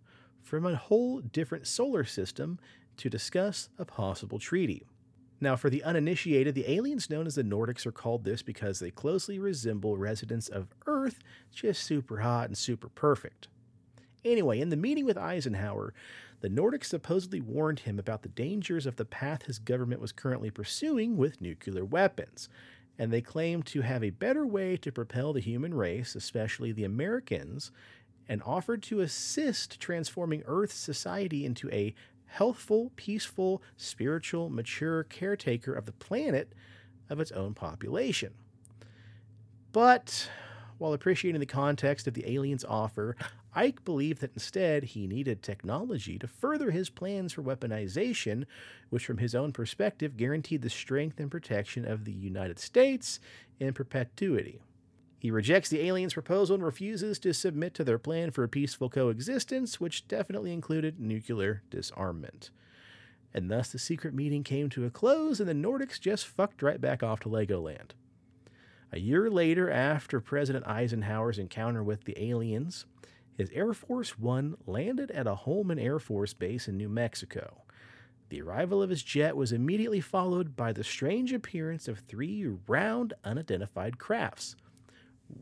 [0.43, 2.59] from a whole different solar system
[2.97, 4.85] to discuss a possible treaty.
[5.41, 8.91] Now, for the uninitiated, the aliens known as the Nordics are called this because they
[8.91, 11.19] closely resemble residents of Earth,
[11.53, 13.49] just super hot and super perfect.
[14.23, 15.95] Anyway, in the meeting with Eisenhower,
[16.41, 20.51] the Nordics supposedly warned him about the dangers of the path his government was currently
[20.51, 22.51] pursuing with nuclear weapons,
[22.99, 26.85] and they claimed to have a better way to propel the human race, especially the
[26.85, 27.73] Americans,
[28.29, 31.95] and offered to assist transforming Earth's society into a
[32.31, 36.53] healthful, peaceful, spiritual, mature caretaker of the planet
[37.09, 38.33] of its own population.
[39.73, 40.31] But
[40.79, 43.17] while appreciating the context of the aliens' offer,
[43.55, 48.47] Ike believed that instead he needed technology to further his plans for weaponization,
[48.89, 53.21] which, from his own perspective, guaranteed the strength and protection of the United States
[53.59, 54.61] in perpetuity.
[55.21, 58.89] He rejects the aliens' proposal and refuses to submit to their plan for a peaceful
[58.89, 62.49] coexistence, which definitely included nuclear disarmament.
[63.35, 66.81] And thus the secret meeting came to a close, and the Nordics just fucked right
[66.81, 67.91] back off to Legoland.
[68.93, 72.87] A year later, after President Eisenhower's encounter with the aliens,
[73.35, 77.63] his Air Force One landed at a Holloman Air Force Base in New Mexico.
[78.31, 83.13] The arrival of his jet was immediately followed by the strange appearance of three round,
[83.23, 84.57] unidentified crafts.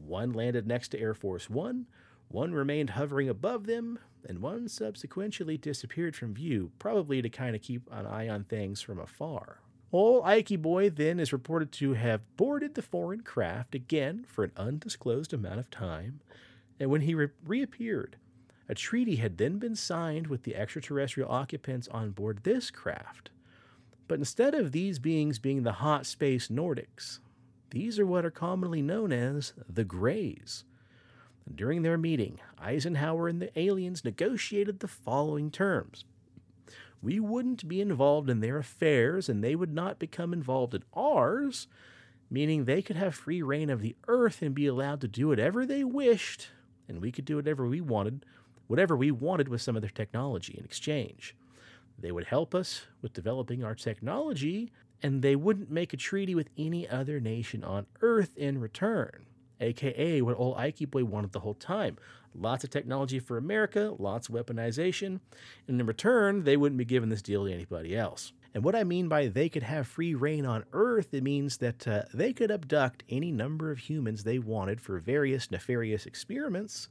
[0.05, 1.87] One landed next to Air Force One,
[2.29, 7.63] one remained hovering above them, and one subsequently disappeared from view, probably to kind of
[7.63, 9.61] keep an eye on things from afar.
[9.91, 14.53] Old Ikey Boy then is reported to have boarded the foreign craft again for an
[14.57, 16.21] undisclosed amount of time,
[16.79, 18.17] and when he re- reappeared,
[18.69, 23.31] a treaty had then been signed with the extraterrestrial occupants on board this craft.
[24.07, 27.21] But instead of these beings being the hot space Nordics,
[27.71, 30.65] these are what are commonly known as the Greys.
[31.55, 36.05] During their meeting, Eisenhower and the aliens negotiated the following terms.
[37.01, 41.69] We wouldn't be involved in their affairs, and they would not become involved in ours,
[42.31, 45.65] meaning they could have free reign of the earth and be allowed to do whatever
[45.65, 46.49] they wished,
[46.89, 48.27] and we could do whatever we wanted,
[48.67, 51.37] whatever we wanted with some of their technology in exchange.
[51.99, 56.49] They would help us with developing our technology, and they wouldn't make a treaty with
[56.57, 59.27] any other nation on Earth in return,
[59.61, 61.97] aka what old Ikey Boy wanted the whole time.
[62.35, 65.21] Lots of technology for America, lots of weaponization,
[65.67, 68.33] and in return, they wouldn't be giving this deal to anybody else.
[68.55, 71.87] And what I mean by they could have free reign on Earth, it means that
[71.87, 76.89] uh, they could abduct any number of humans they wanted for various nefarious experiments,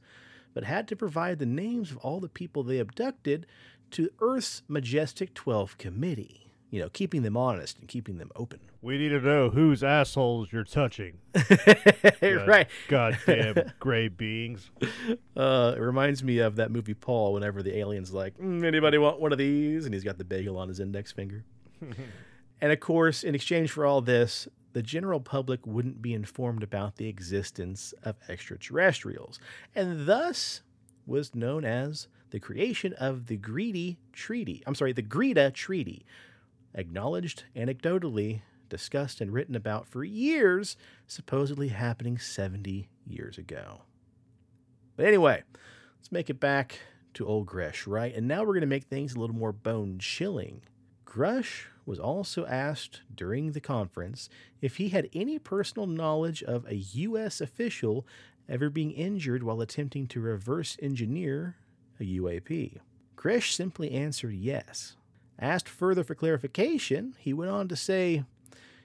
[0.54, 3.46] but had to provide the names of all the people they abducted
[3.90, 8.60] to Earth's Majestic 12 Committee you know, keeping them honest and keeping them open.
[8.82, 11.18] We need to know whose assholes you're touching.
[12.22, 12.68] right.
[12.88, 14.70] Goddamn gray beings.
[15.36, 17.32] Uh, it reminds me of that movie Paul.
[17.32, 20.58] Whenever the alien's like, mm, "Anybody want one of these?" and he's got the bagel
[20.58, 21.44] on his index finger.
[22.60, 26.96] and of course, in exchange for all this, the general public wouldn't be informed about
[26.96, 29.40] the existence of extraterrestrials,
[29.74, 30.62] and thus
[31.06, 34.62] was known as the creation of the Greedy Treaty.
[34.66, 36.04] I'm sorry, the Greada Treaty,
[36.74, 43.82] acknowledged anecdotally, discussed, and written about for years, supposedly happening 70 years ago.
[44.96, 45.42] But anyway,
[45.98, 46.80] let's make it back
[47.14, 48.14] to old Grusch, right?
[48.14, 50.62] And now we're going to make things a little more bone chilling.
[51.06, 54.28] Grusch was also asked during the conference
[54.60, 57.40] if he had any personal knowledge of a U.S.
[57.40, 58.06] official
[58.46, 61.56] ever being injured while attempting to reverse engineer
[61.98, 62.78] a UAP.
[63.16, 64.97] Grusch simply answered yes.
[65.38, 68.24] Asked further for clarification, he went on to say,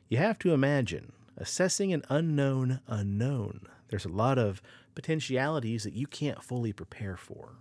[0.10, 3.62] You have to imagine assessing an unknown unknown.
[3.90, 4.62] There's a lot of
[4.96, 7.54] potentialities that you can't fully prepare for.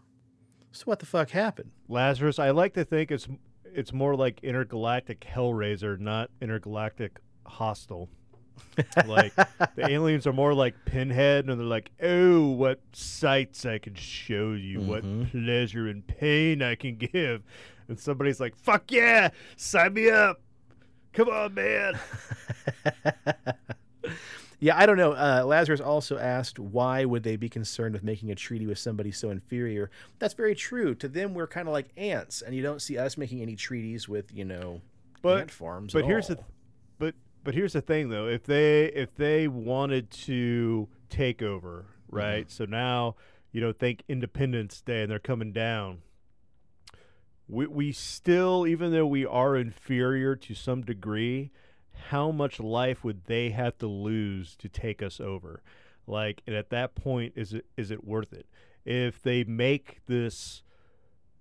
[0.72, 1.70] So, what the fuck happened?
[1.88, 3.28] Lazarus, I like to think it's
[3.74, 8.08] it's more like intergalactic Hellraiser, not intergalactic hostile.
[9.06, 9.34] like
[9.76, 14.52] the aliens are more like Pinhead, and they're like, "Oh, what sights I can show
[14.52, 14.86] you, Mhm.
[14.86, 17.42] what pleasure and pain I can give,"
[17.88, 20.40] and somebody's like, "Fuck yeah, sign me up,
[21.12, 21.98] come on, man."
[24.60, 25.12] yeah, I don't know.
[25.12, 29.10] Uh, Lazarus also asked why would they be concerned with making a treaty with somebody
[29.10, 29.90] so inferior?
[30.18, 30.94] That's very true.
[30.96, 34.08] To them, we're kind of like ants, and you don't see us making any treaties
[34.08, 34.80] with you know
[35.20, 35.92] But- ant farms.
[35.92, 36.46] But here's the, th-
[36.98, 37.14] but
[37.44, 38.28] but here's the thing though.
[38.28, 42.48] If they if they wanted to take over, right?
[42.50, 43.16] So now
[43.50, 46.02] you know think Independence Day and they're coming down.
[47.48, 51.50] We we still, even though we are inferior to some degree,
[52.08, 55.62] how much life would they have to lose to take us over?
[56.06, 58.46] Like, and at that point, is it is it worth it?
[58.84, 60.62] If they make this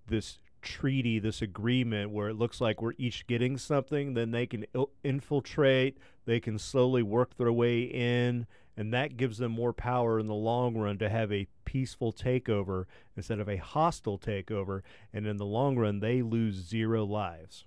[0.08, 4.66] this treaty, this agreement where it looks like we're each getting something, then they can
[4.76, 8.46] il- infiltrate, they can slowly work their way in,
[8.78, 12.86] and that gives them more power in the long run to have a peaceful takeover
[13.18, 14.82] instead of a hostile takeover.
[15.14, 17.66] And in the long run, they lose zero lives.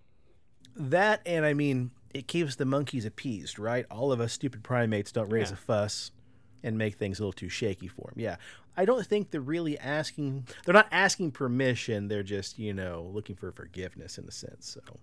[0.77, 3.87] that, and I mean, it keeps the monkeys appeased, right?
[3.91, 5.55] All of us stupid primates don't raise Yeah.
[5.55, 6.11] a fuss
[6.63, 8.15] and make things a little too shaky for them.
[8.17, 8.37] Yeah,
[8.77, 10.47] I don't think they're really asking.
[10.65, 12.09] They're not asking permission.
[12.09, 14.67] They're just you know looking for forgiveness in a sense.
[14.85, 14.99] So.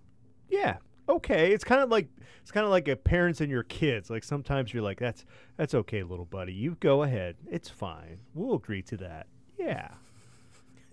[0.50, 0.76] Yeah.
[1.16, 1.52] Okay.
[1.52, 2.08] It's kind of like
[2.40, 4.10] it's kind of like a parents and your kids.
[4.10, 5.24] Like sometimes you're like, that's
[5.56, 6.52] that's okay, little buddy.
[6.52, 7.36] You go ahead.
[7.50, 8.18] It's fine.
[8.34, 9.26] We'll agree to that.
[9.58, 9.88] Yeah.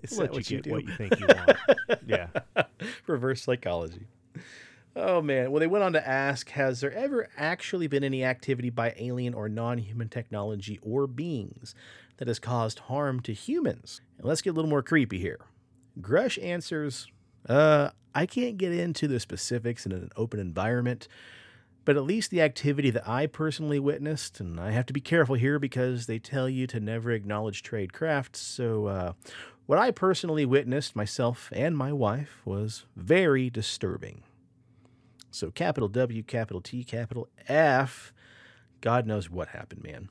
[0.02, 0.72] Is We'll that let what you get do?
[0.72, 2.00] what you think you want.
[2.06, 2.28] yeah.
[3.08, 4.08] Reverse psychology.
[4.96, 5.52] Oh man.
[5.52, 9.34] Well, they went on to ask Has there ever actually been any activity by alien
[9.34, 11.76] or non human technology or beings
[12.18, 14.02] that has caused harm to humans?
[14.18, 15.40] And let's get a little more creepy here.
[16.02, 17.08] Grush answers
[17.50, 21.08] Uh, I can't get into the specifics in an open environment,
[21.84, 25.36] but at least the activity that I personally witnessed, and I have to be careful
[25.36, 28.40] here because they tell you to never acknowledge trade crafts.
[28.40, 29.14] So, uh,
[29.66, 34.24] what I personally witnessed myself and my wife was very disturbing.
[35.32, 38.14] So, capital W, capital T, capital F.
[38.82, 40.10] God knows what happened, man.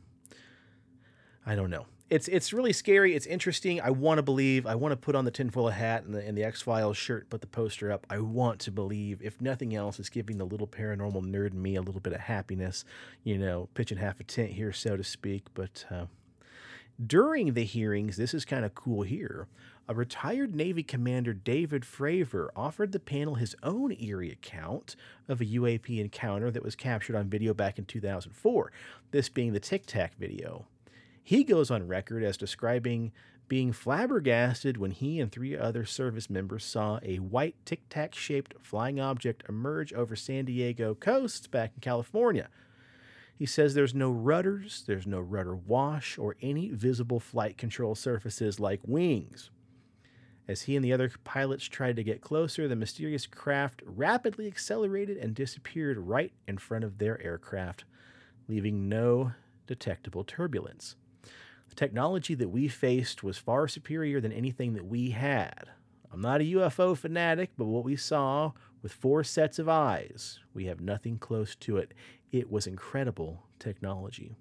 [1.46, 1.86] I don't know.
[2.10, 3.14] It's it's really scary.
[3.14, 3.82] It's interesting.
[3.82, 4.66] I want to believe.
[4.66, 7.28] I want to put on the tinfoil hat and the, and the X Files shirt,
[7.28, 8.06] put the poster up.
[8.08, 9.20] I want to believe.
[9.20, 12.86] If nothing else, it's giving the little paranormal nerd me a little bit of happiness.
[13.24, 15.44] You know, pitching half a tent here, so to speak.
[15.52, 16.06] But uh,
[17.04, 19.46] during the hearings, this is kind of cool here.
[19.86, 24.96] A retired Navy Commander David Fravor offered the panel his own eerie account
[25.28, 28.72] of a UAP encounter that was captured on video back in 2004,
[29.10, 30.66] this being the Tic Tac video.
[31.28, 33.12] He goes on record as describing
[33.48, 38.54] being flabbergasted when he and three other service members saw a white tic tac shaped
[38.62, 42.48] flying object emerge over San Diego coast back in California.
[43.36, 48.58] He says there's no rudders, there's no rudder wash, or any visible flight control surfaces
[48.58, 49.50] like wings.
[50.48, 55.18] As he and the other pilots tried to get closer, the mysterious craft rapidly accelerated
[55.18, 57.84] and disappeared right in front of their aircraft,
[58.48, 59.32] leaving no
[59.66, 60.96] detectable turbulence.
[61.78, 65.68] Technology that we faced was far superior than anything that we had.
[66.12, 68.50] I'm not a UFO fanatic, but what we saw
[68.82, 71.94] with four sets of eyes, we have nothing close to it.
[72.32, 74.34] It was incredible technology.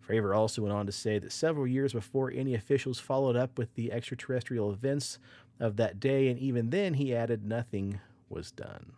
[0.00, 3.74] Fravor also went on to say that several years before any officials followed up with
[3.74, 5.18] the extraterrestrial events
[5.60, 8.00] of that day, and even then, he added nothing
[8.30, 8.92] was done.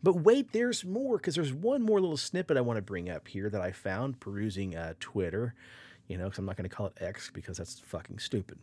[0.00, 3.26] But wait, there's more, because there's one more little snippet I want to bring up
[3.26, 5.56] here that I found perusing uh, Twitter,
[6.10, 8.58] you know, because I'm not going to call it X because that's fucking stupid.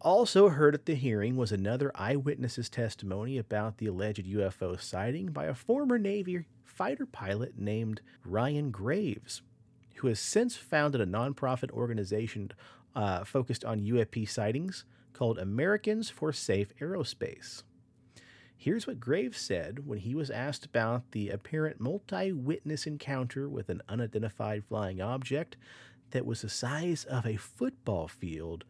[0.00, 5.46] Also heard at the hearing was another eyewitness's testimony about the alleged UFO sighting by
[5.46, 9.42] a former Navy fighter pilot named Ryan Graves,
[9.96, 12.52] who has since founded a nonprofit organization
[12.94, 17.64] uh, focused on UAP sightings called Americans for Safe Aerospace.
[18.60, 23.70] Here's what Graves said when he was asked about the apparent multi witness encounter with
[23.70, 25.56] an unidentified flying object
[26.10, 28.64] that was the size of a football field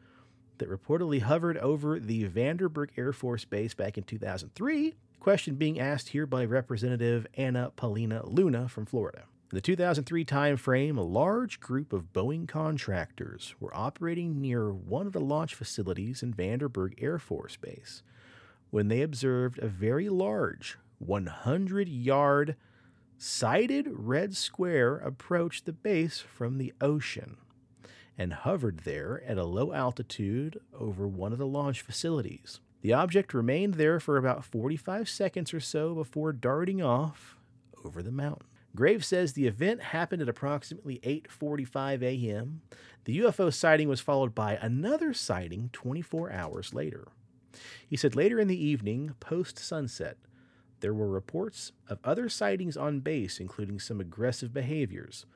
[0.58, 4.94] that reportedly hovered over the Vandenberg Air Force Base back in 2003.
[5.18, 9.24] Question being asked here by Representative Anna Paulina Luna from Florida.
[9.52, 15.12] In the 2003 timeframe, a large group of Boeing contractors were operating near one of
[15.12, 18.02] the launch facilities in Vandenberg Air Force Base
[18.70, 22.56] when they observed a very large 100 yard
[23.22, 27.36] sighted red square approached the base from the ocean
[28.16, 32.60] and hovered there at a low altitude over one of the launch facilities.
[32.80, 37.36] The object remained there for about 45 seconds or so before darting off
[37.84, 38.46] over the mountain.
[38.74, 42.62] Graves says the event happened at approximately 8:45 a.m.
[43.04, 47.08] The UFO sighting was followed by another sighting 24 hours later.
[47.86, 50.16] He said later in the evening, post sunset,
[50.80, 55.26] there were reports of other sightings on base, including some aggressive behaviors.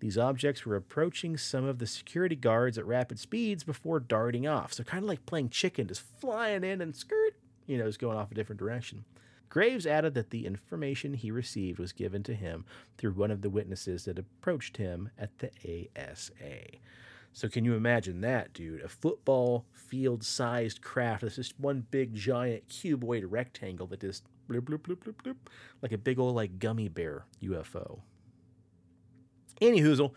[0.00, 4.72] These objects were approaching some of the security guards at rapid speeds before darting off.
[4.72, 7.34] So, kind of like playing chicken, just flying in and skirt,
[7.66, 9.04] you know, just going off a different direction.
[9.48, 12.64] Graves added that the information he received was given to him
[12.96, 15.50] through one of the witnesses that approached him at the
[15.96, 16.78] ASA.
[17.34, 18.80] So can you imagine that, dude?
[18.80, 24.24] A football field sized craft that's just one big giant cuboid rectangle that just
[24.60, 25.36] bloop bloop bloop bloop bloop
[25.80, 28.00] like a big old like gummy bear UFO.
[29.60, 30.12] Anyhoozle,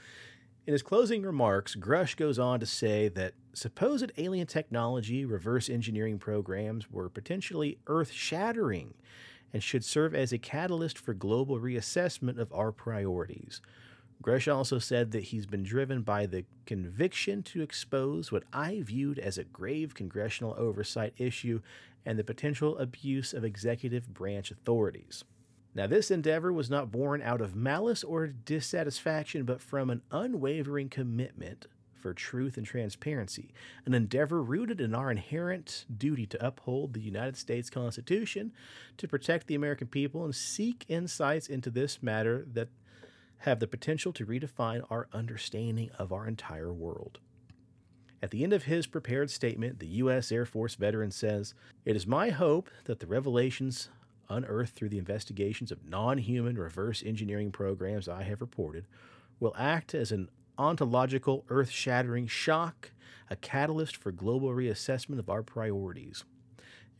[0.65, 6.17] in his closing remarks, Grush goes on to say that supposed alien technology reverse engineering
[6.17, 8.95] programs were potentially earth shattering
[9.53, 13.61] and should serve as a catalyst for global reassessment of our priorities.
[14.23, 19.19] Grush also said that he's been driven by the conviction to expose what I viewed
[19.19, 21.61] as a grave congressional oversight issue
[22.05, 25.23] and the potential abuse of executive branch authorities.
[25.73, 30.87] Now, this endeavor was not born out of malice or dissatisfaction, but from an unwavering
[30.87, 31.67] commitment
[32.05, 33.51] for truth and transparency,
[33.85, 38.53] an endeavor rooted in our inherent duty to uphold the United States Constitution,
[38.97, 42.69] to protect the American people, and seek insights into this matter that
[43.39, 47.19] have the potential to redefine our understanding of our entire world.
[48.21, 50.31] At the end of his prepared statement, the U.S.
[50.31, 51.53] Air Force veteran says,
[51.83, 53.89] It is my hope that the revelations
[54.29, 58.85] unearthed through the investigations of non human reverse engineering programs I have reported
[59.39, 62.91] will act as an ontological, earth shattering shock,
[63.29, 66.23] a catalyst for global reassessment of our priorities.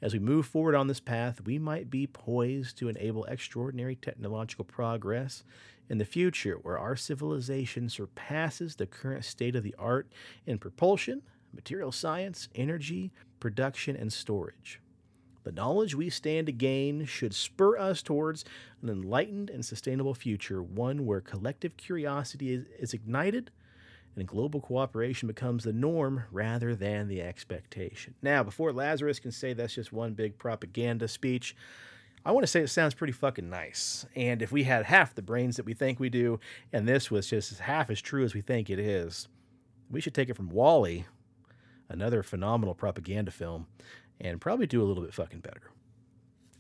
[0.02, 4.66] As we move forward on this path, we might be poised to enable extraordinary technological
[4.66, 5.44] progress
[5.90, 10.08] in the future where our civilization surpasses the current state of the art
[10.46, 11.22] in propulsion,
[11.54, 14.82] material science, energy, production, and storage.
[15.44, 18.46] The knowledge we stand to gain should spur us towards
[18.82, 23.52] an enlightened and sustainable future, one where collective curiosity is, is ignited
[24.16, 28.16] and global cooperation becomes the norm rather than the expectation.
[28.22, 31.56] Now, before Lazarus can say that's just one big propaganda speech,
[32.26, 34.06] I want to say it sounds pretty fucking nice.
[34.16, 36.40] And if we had half the brains that we think we do,
[36.74, 39.28] and this was just half as true as we think it is,
[39.92, 41.06] we should take it from WALL-E,
[41.88, 43.68] another phenomenal propaganda film,
[44.20, 45.70] and probably do a little bit fucking better.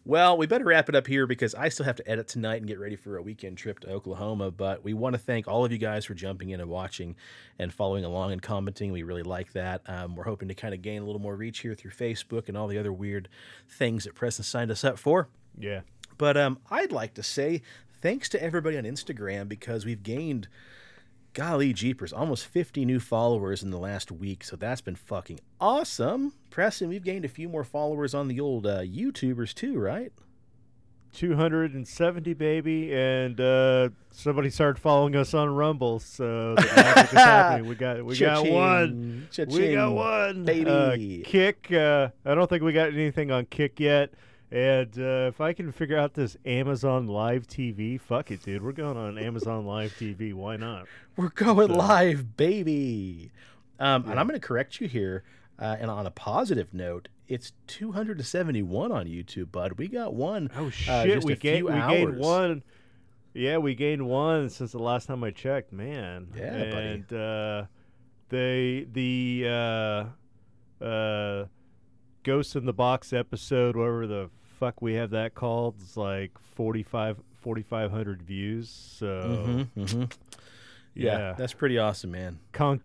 [0.07, 2.67] Well, we better wrap it up here because I still have to edit tonight and
[2.67, 4.51] get ready for a weekend trip to Oklahoma.
[4.51, 7.15] But we want to thank all of you guys for jumping in and watching
[7.57, 8.91] and following along and commenting.
[8.91, 9.81] We really like that.
[9.87, 12.55] Um, we're hoping to kind of gain a little more reach here through Facebook and
[12.55, 13.29] all the other weird
[13.67, 15.27] things that Preston signed us up for.
[15.57, 15.81] Yeah.
[16.17, 17.61] But um, I'd like to say
[18.01, 20.47] thanks to everybody on Instagram because we've gained,
[21.33, 24.43] golly jeepers, almost 50 new followers in the last week.
[24.43, 26.33] So that's been fucking awesome.
[26.49, 30.11] Preston, we've gained a few more followers on the old uh, YouTubers too, right?
[31.13, 37.69] 270 baby and uh, somebody started following us on rumble so the magic is happening
[37.69, 38.53] we got we got Cha-ching.
[38.53, 40.69] one we Cha-ching, got one baby.
[40.69, 40.97] uh,
[41.29, 44.11] kick uh, i don't think we got anything on kick yet
[44.51, 48.71] and uh, if i can figure out this amazon live tv fuck it dude we're
[48.71, 50.85] going on amazon live tv why not
[51.17, 53.31] We're going So- live, baby.
[53.79, 55.23] Um, And I'm going to correct you here.
[55.57, 59.73] Uh, and on a positive note, it's 271 on YouTube, bud.
[59.77, 60.49] We got one.
[60.57, 62.63] oh uh, shit just we, gained, we gained one
[63.33, 66.87] yeah we gained one since the last time i checked man Yeah, buddy.
[66.87, 67.65] and uh
[68.29, 69.45] they the
[70.81, 71.45] uh uh
[72.25, 77.17] ghost in the box episode whatever the fuck we have that called it's like 45
[77.41, 80.11] 4500 views so Mhm, mhm.
[80.97, 82.39] Yeah, yeah, that's pretty awesome, man.
[82.53, 82.79] Con-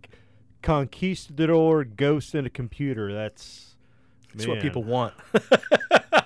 [0.63, 3.77] conquistador ghost in a computer that's
[4.35, 5.15] That's what people want.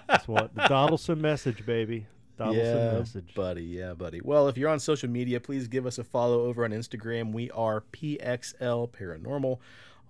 [0.06, 2.06] that's what the Donaldson message baby
[2.36, 3.62] Donaldson yeah, message buddy.
[3.62, 4.20] Yeah, buddy.
[4.22, 7.32] Well, if you're on social media, please give us a follow over on Instagram.
[7.32, 9.58] We are PXL Paranormal.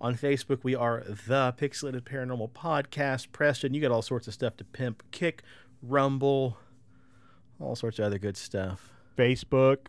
[0.04, 3.32] On Facebook, we are the Pixelated Paranormal Podcast.
[3.32, 5.02] Preston, you got all sorts of stuff to pimp.
[5.12, 5.42] Kick,
[5.80, 6.58] Rumble,
[7.58, 8.92] all sorts of other good stuff.
[9.16, 9.86] Facebook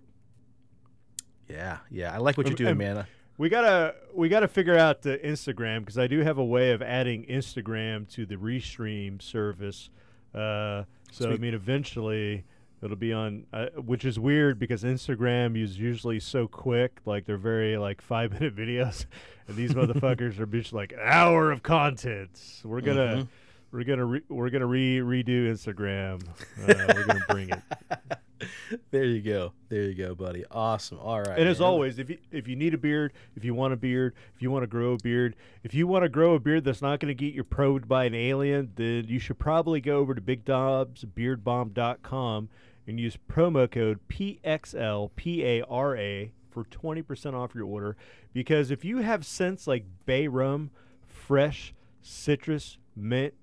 [1.50, 2.14] Yeah, yeah.
[2.14, 3.06] I like what you're doing, um, man.
[3.38, 6.82] We gotta we gotta figure out the Instagram because I do have a way of
[6.82, 9.90] adding Instagram to the Restream service.
[10.34, 12.46] Uh, so I mean, eventually
[12.82, 17.00] it'll be on, uh, which is weird because Instagram is usually so quick.
[17.06, 19.06] Like they're very like five minute videos,
[19.48, 22.40] and these motherfuckers are just like hour of content.
[22.64, 23.24] We're gonna.
[23.24, 23.28] Mhm.
[23.72, 26.22] We're gonna re- we're gonna re- redo Instagram.
[26.62, 27.60] Uh, we're gonna bring it.
[28.92, 29.54] There you go.
[29.70, 30.44] There you go, buddy.
[30.52, 31.00] Awesome.
[31.00, 31.40] All right.
[31.40, 34.14] And as always, if you if you need a beard, if you want a beard,
[34.36, 36.82] if you want to grow a beard, if you want to grow a beard that's
[36.82, 40.14] not going to get you probed by an alien, then you should probably go over
[40.14, 42.50] to BigDobsBeardBomb.com
[42.88, 47.98] and use promo code PXLPARA for 20% off your order.
[48.34, 50.70] Because if you have scents like bay rum,
[51.08, 53.34] fresh, citrus, mint,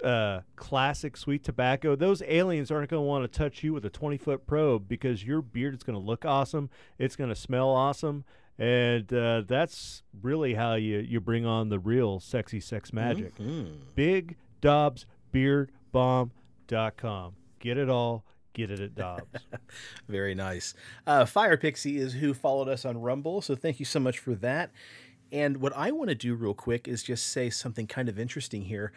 [0.00, 3.90] uh, classic sweet tobacco, those aliens aren't going to want to touch you with a
[3.90, 6.70] 20 foot probe because your beard is going to look awesome.
[6.98, 8.24] It's going to smell awesome.
[8.58, 13.36] And uh, that's really how you, you bring on the real sexy sex magic.
[13.36, 13.78] Mhm.
[13.94, 17.34] Big Dobbs Beard Bomb.com.
[17.60, 18.24] Get it all.
[18.54, 19.22] Get it at Dobbs.
[20.08, 20.74] Very nice.
[21.06, 24.34] Uh, Fire Pixie is who followed us on Rumble, so thank you so much for
[24.36, 24.70] that.
[25.30, 28.62] And what I want to do real quick is just say something kind of interesting
[28.62, 28.92] here.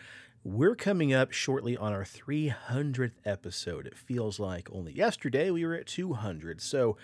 [0.48, 3.88] We're coming up shortly on our 300th episode.
[3.88, 6.62] It feels like only yesterday we were at 200.
[6.62, 6.98] So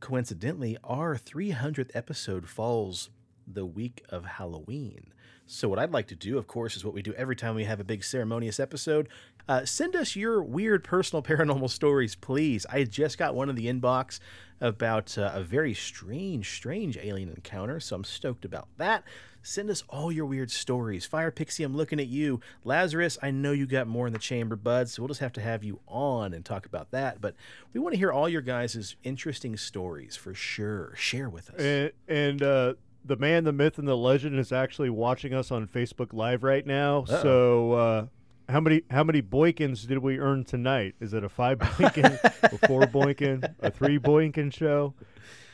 [0.00, 3.08] coincidentally, our 300th episode falls
[3.46, 5.14] the week of Halloween.
[5.52, 7.64] So, what I'd like to do, of course, is what we do every time we
[7.64, 9.08] have a big ceremonious episode.
[9.48, 12.64] Uh, send us your weird personal paranormal stories, please.
[12.70, 14.20] I just got one in the inbox
[14.60, 19.02] about uh, a very strange, strange alien encounter, so I'm stoked about that.
[19.42, 21.04] Send us all your weird stories.
[21.04, 22.40] Fire Pixie, I'm looking at you.
[22.62, 25.40] Lazarus, I know you got more in the chamber, bud, so we'll just have to
[25.40, 27.20] have you on and talk about that.
[27.20, 27.34] But
[27.72, 30.94] we want to hear all your guys' interesting stories for sure.
[30.94, 31.60] Share with us.
[31.60, 32.74] and and uh,
[33.04, 36.66] the man, the myth, and the legend is actually watching us on Facebook Live right
[36.66, 37.04] now.
[37.08, 37.22] Uh-oh.
[37.22, 38.06] So, uh,
[38.48, 40.94] how many how many boinkins did we earn tonight?
[41.00, 44.94] Is it a five boinkin, a four boinkin, a three boinkin show?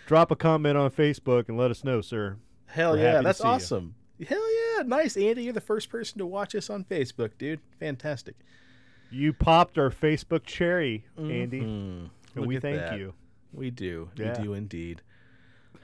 [0.07, 2.37] Drop a comment on Facebook and let us know, sir.
[2.67, 3.51] Hell We're yeah, that's see you.
[3.55, 3.95] awesome.
[4.27, 5.43] Hell yeah, nice, Andy.
[5.45, 7.61] You're the first person to watch us on Facebook, dude.
[7.79, 8.35] Fantastic.
[9.11, 11.65] You popped our Facebook cherry, Andy, Mhm.
[11.65, 12.99] and Look we thank that.
[12.99, 13.15] you.
[13.53, 14.11] We do.
[14.17, 14.39] Yeah.
[14.39, 15.03] We do indeed.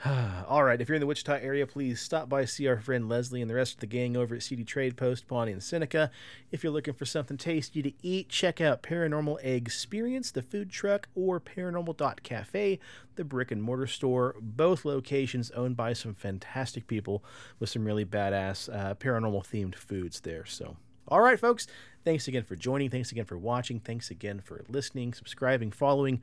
[0.48, 0.80] All right.
[0.80, 3.54] If you're in the Wichita area, please stop by see our friend Leslie and the
[3.54, 6.10] rest of the gang over at CD Trade Post, Pawnee and Seneca.
[6.50, 11.08] If you're looking for something tasty to eat, check out Paranormal Experience, the food truck,
[11.14, 12.80] or Paranormal.cafe,
[13.14, 14.34] the brick and mortar store.
[14.40, 17.22] Both locations owned by some fantastic people
[17.60, 20.44] with some really badass uh, paranormal themed foods there.
[20.46, 20.76] So,
[21.06, 21.68] all right, folks.
[22.04, 22.90] Thanks again for joining.
[22.90, 23.78] Thanks again for watching.
[23.78, 26.20] Thanks again for listening, subscribing, following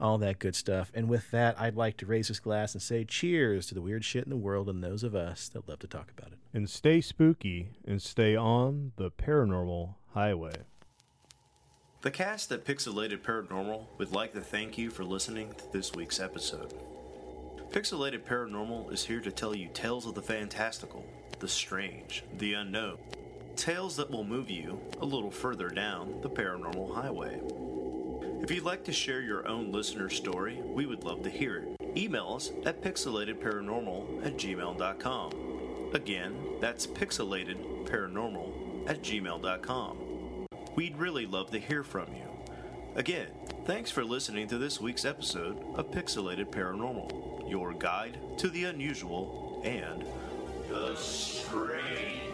[0.00, 0.90] all that good stuff.
[0.94, 4.04] And with that, I'd like to raise this glass and say cheers to the weird
[4.04, 6.38] shit in the world and those of us that love to talk about it.
[6.52, 10.54] And stay spooky and stay on the paranormal highway.
[12.02, 16.20] The cast at Pixelated Paranormal would like to thank you for listening to this week's
[16.20, 16.72] episode.
[17.70, 21.04] Pixelated Paranormal is here to tell you tales of the fantastical,
[21.40, 22.98] the strange, the unknown.
[23.56, 27.40] Tales that will move you a little further down the paranormal highway.
[28.42, 31.96] If you'd like to share your own listener story, we would love to hear it.
[31.96, 35.90] Email us at pixelatedparanormal at gmail.com.
[35.94, 40.46] Again, that's pixelatedparanormal at gmail.com.
[40.74, 42.28] We'd really love to hear from you.
[42.94, 43.28] Again,
[43.64, 49.60] thanks for listening to this week's episode of Pixelated Paranormal, your guide to the unusual
[49.64, 50.04] and
[50.68, 52.25] the strange.